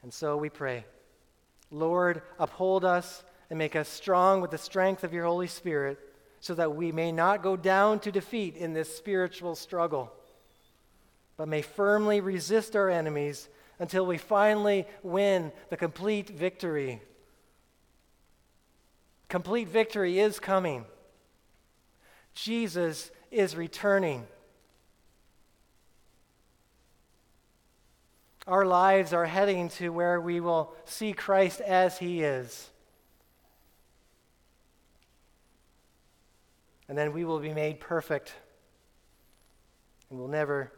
And 0.04 0.14
so 0.14 0.38
we 0.38 0.50
pray, 0.50 0.86
Lord, 1.72 2.22
uphold 2.40 2.86
us 2.86 3.24
and 3.50 3.58
make 3.60 3.76
us 3.76 3.90
strong 3.90 4.42
with 4.42 4.52
the 4.52 4.58
strength 4.58 5.04
of 5.04 5.14
your 5.14 5.26
Holy 5.26 5.48
Spirit 5.48 6.00
so 6.40 6.54
that 6.54 6.76
we 6.76 6.92
may 6.92 7.12
not 7.12 7.44
go 7.44 7.58
down 7.58 8.00
to 8.02 8.12
defeat 8.12 8.56
in 8.56 8.74
this 8.74 8.96
spiritual 8.96 9.56
struggle, 9.56 10.12
but 11.36 11.48
may 11.48 11.62
firmly 11.62 12.22
resist 12.22 12.76
our 12.76 12.90
enemies 12.90 13.50
until 13.80 14.06
we 14.06 14.18
finally 14.18 14.86
win 15.04 15.52
the 15.70 15.78
complete 15.78 16.30
victory. 16.30 17.02
Complete 19.30 19.68
victory 19.68 20.20
is 20.20 20.40
coming. 20.40 20.86
Jesus 22.34 23.12
is 23.32 23.56
returning. 23.56 24.26
Our 28.48 28.66
lives 28.66 29.12
are 29.12 29.26
heading 29.26 29.70
to 29.72 29.90
where 29.90 30.22
we 30.22 30.40
will 30.40 30.74
see 30.86 31.12
Christ 31.12 31.60
as 31.60 31.98
he 31.98 32.22
is. 32.22 32.70
And 36.88 36.98
then 36.98 37.12
we 37.12 37.26
will 37.26 37.40
be 37.40 37.54
made 37.54 37.82
perfect 37.82 38.34
and 40.10 40.18
will 40.18 40.30
never 40.30 40.72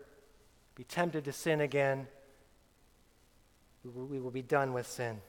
be 0.74 0.84
tempted 0.84 1.26
to 1.26 1.32
sin 1.32 1.62
again. 1.62 2.08
We 3.84 3.92
will, 3.92 4.06
we 4.08 4.20
will 4.20 4.32
be 4.32 4.42
done 4.42 4.74
with 4.74 4.88
sin. 4.88 5.22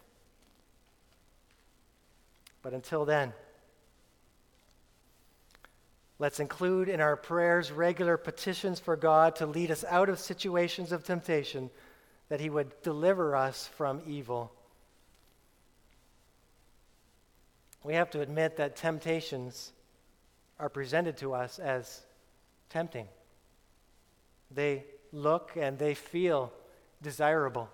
But 2.62 2.72
until 2.72 3.04
then, 3.04 3.32
let's 6.20 6.38
include 6.38 6.90
in 6.90 7.00
our 7.00 7.16
prayers 7.16 7.72
regular 7.72 8.18
petitions 8.18 8.78
for 8.78 8.94
God 8.94 9.36
to 9.36 9.46
lead 9.46 9.70
us 9.70 9.84
out 9.88 10.10
of 10.10 10.20
situations 10.20 10.92
of 10.92 11.02
temptation, 11.02 11.70
that 12.28 12.40
He 12.40 12.50
would 12.50 12.70
deliver 12.82 13.34
us 13.34 13.66
from 13.76 14.02
evil. 14.06 14.52
We 17.82 17.94
have 17.94 18.10
to 18.10 18.20
admit 18.20 18.58
that 18.58 18.76
temptations 18.76 19.72
are 20.58 20.68
presented 20.68 21.16
to 21.16 21.32
us 21.32 21.58
as 21.58 22.02
tempting. 22.68 23.08
They 24.50 24.84
look 25.12 25.56
and 25.56 25.78
they 25.78 25.94
feel 25.94 26.52
desirable. 27.00 27.70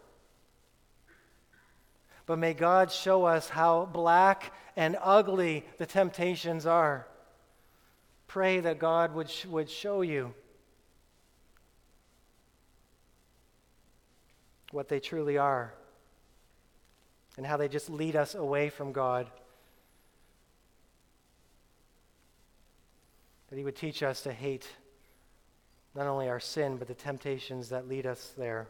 But 2.26 2.38
may 2.38 2.54
God 2.54 2.92
show 2.92 3.24
us 3.24 3.48
how 3.48 3.86
black 3.86 4.52
and 4.76 4.96
ugly 5.02 5.64
the 5.78 5.86
temptations 5.86 6.64
are. 6.64 7.08
Pray 8.36 8.60
that 8.60 8.78
God 8.78 9.14
would, 9.14 9.32
would 9.48 9.70
show 9.70 10.02
you 10.02 10.34
what 14.72 14.90
they 14.90 15.00
truly 15.00 15.38
are 15.38 15.72
and 17.38 17.46
how 17.46 17.56
they 17.56 17.66
just 17.66 17.88
lead 17.88 18.14
us 18.14 18.34
away 18.34 18.68
from 18.68 18.92
God. 18.92 19.26
that 23.48 23.56
He 23.56 23.64
would 23.64 23.74
teach 23.74 24.02
us 24.02 24.20
to 24.20 24.34
hate 24.34 24.68
not 25.94 26.06
only 26.06 26.28
our 26.28 26.38
sin, 26.38 26.76
but 26.76 26.88
the 26.88 26.94
temptations 26.94 27.70
that 27.70 27.88
lead 27.88 28.04
us 28.04 28.34
there. 28.36 28.68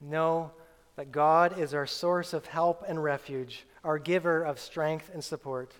Know 0.00 0.52
that 0.94 1.10
God 1.10 1.58
is 1.58 1.74
our 1.74 1.86
source 1.86 2.32
of 2.32 2.46
help 2.46 2.84
and 2.86 3.02
refuge, 3.02 3.66
our 3.82 3.98
giver 3.98 4.44
of 4.44 4.60
strength 4.60 5.10
and 5.12 5.24
support. 5.24 5.72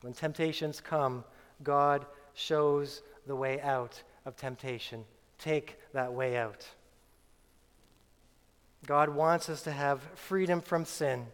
When 0.00 0.12
temptations 0.12 0.80
come, 0.80 1.24
God 1.62 2.06
shows 2.34 3.02
the 3.26 3.36
way 3.36 3.60
out 3.60 4.02
of 4.24 4.36
temptation. 4.36 5.04
Take 5.38 5.78
that 5.92 6.12
way 6.12 6.36
out. 6.36 6.66
God 8.86 9.10
wants 9.10 9.48
us 9.48 9.62
to 9.62 9.72
have 9.72 10.02
freedom 10.14 10.60
from 10.60 10.84
sin. 10.84 11.26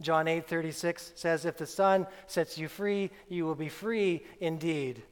John 0.00 0.26
8 0.26 0.46
36 0.46 1.12
says, 1.14 1.44
If 1.44 1.56
the 1.56 1.66
Son 1.66 2.06
sets 2.26 2.58
you 2.58 2.68
free, 2.68 3.10
you 3.28 3.44
will 3.44 3.54
be 3.54 3.68
free 3.68 4.24
indeed. 4.40 5.02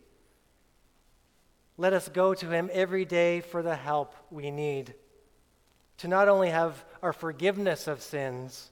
Let 1.77 1.92
us 1.92 2.09
go 2.09 2.35
to 2.35 2.51
him 2.51 2.70
every 2.72 3.05
day 3.05 3.40
for 3.40 3.62
the 3.62 3.77
help 3.77 4.14
we 4.31 4.51
need. 4.51 4.94
To 5.98 6.09
not 6.09 6.29
only 6.29 6.51
have 6.51 6.85
our 7.03 7.12
forgiveness 7.12 7.87
of 7.87 8.03
sins, 8.03 8.70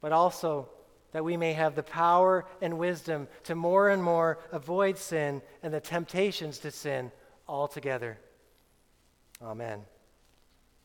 but 0.00 0.12
also 0.12 0.68
that 1.12 1.24
we 1.24 1.36
may 1.36 1.52
have 1.52 1.74
the 1.74 1.82
power 1.82 2.44
and 2.60 2.78
wisdom 2.78 3.28
to 3.44 3.54
more 3.54 3.88
and 3.88 4.02
more 4.02 4.38
avoid 4.52 4.98
sin 4.98 5.42
and 5.62 5.72
the 5.72 5.80
temptations 5.80 6.58
to 6.58 6.70
sin 6.70 7.10
altogether. 7.46 8.18
Amen. 9.42 9.80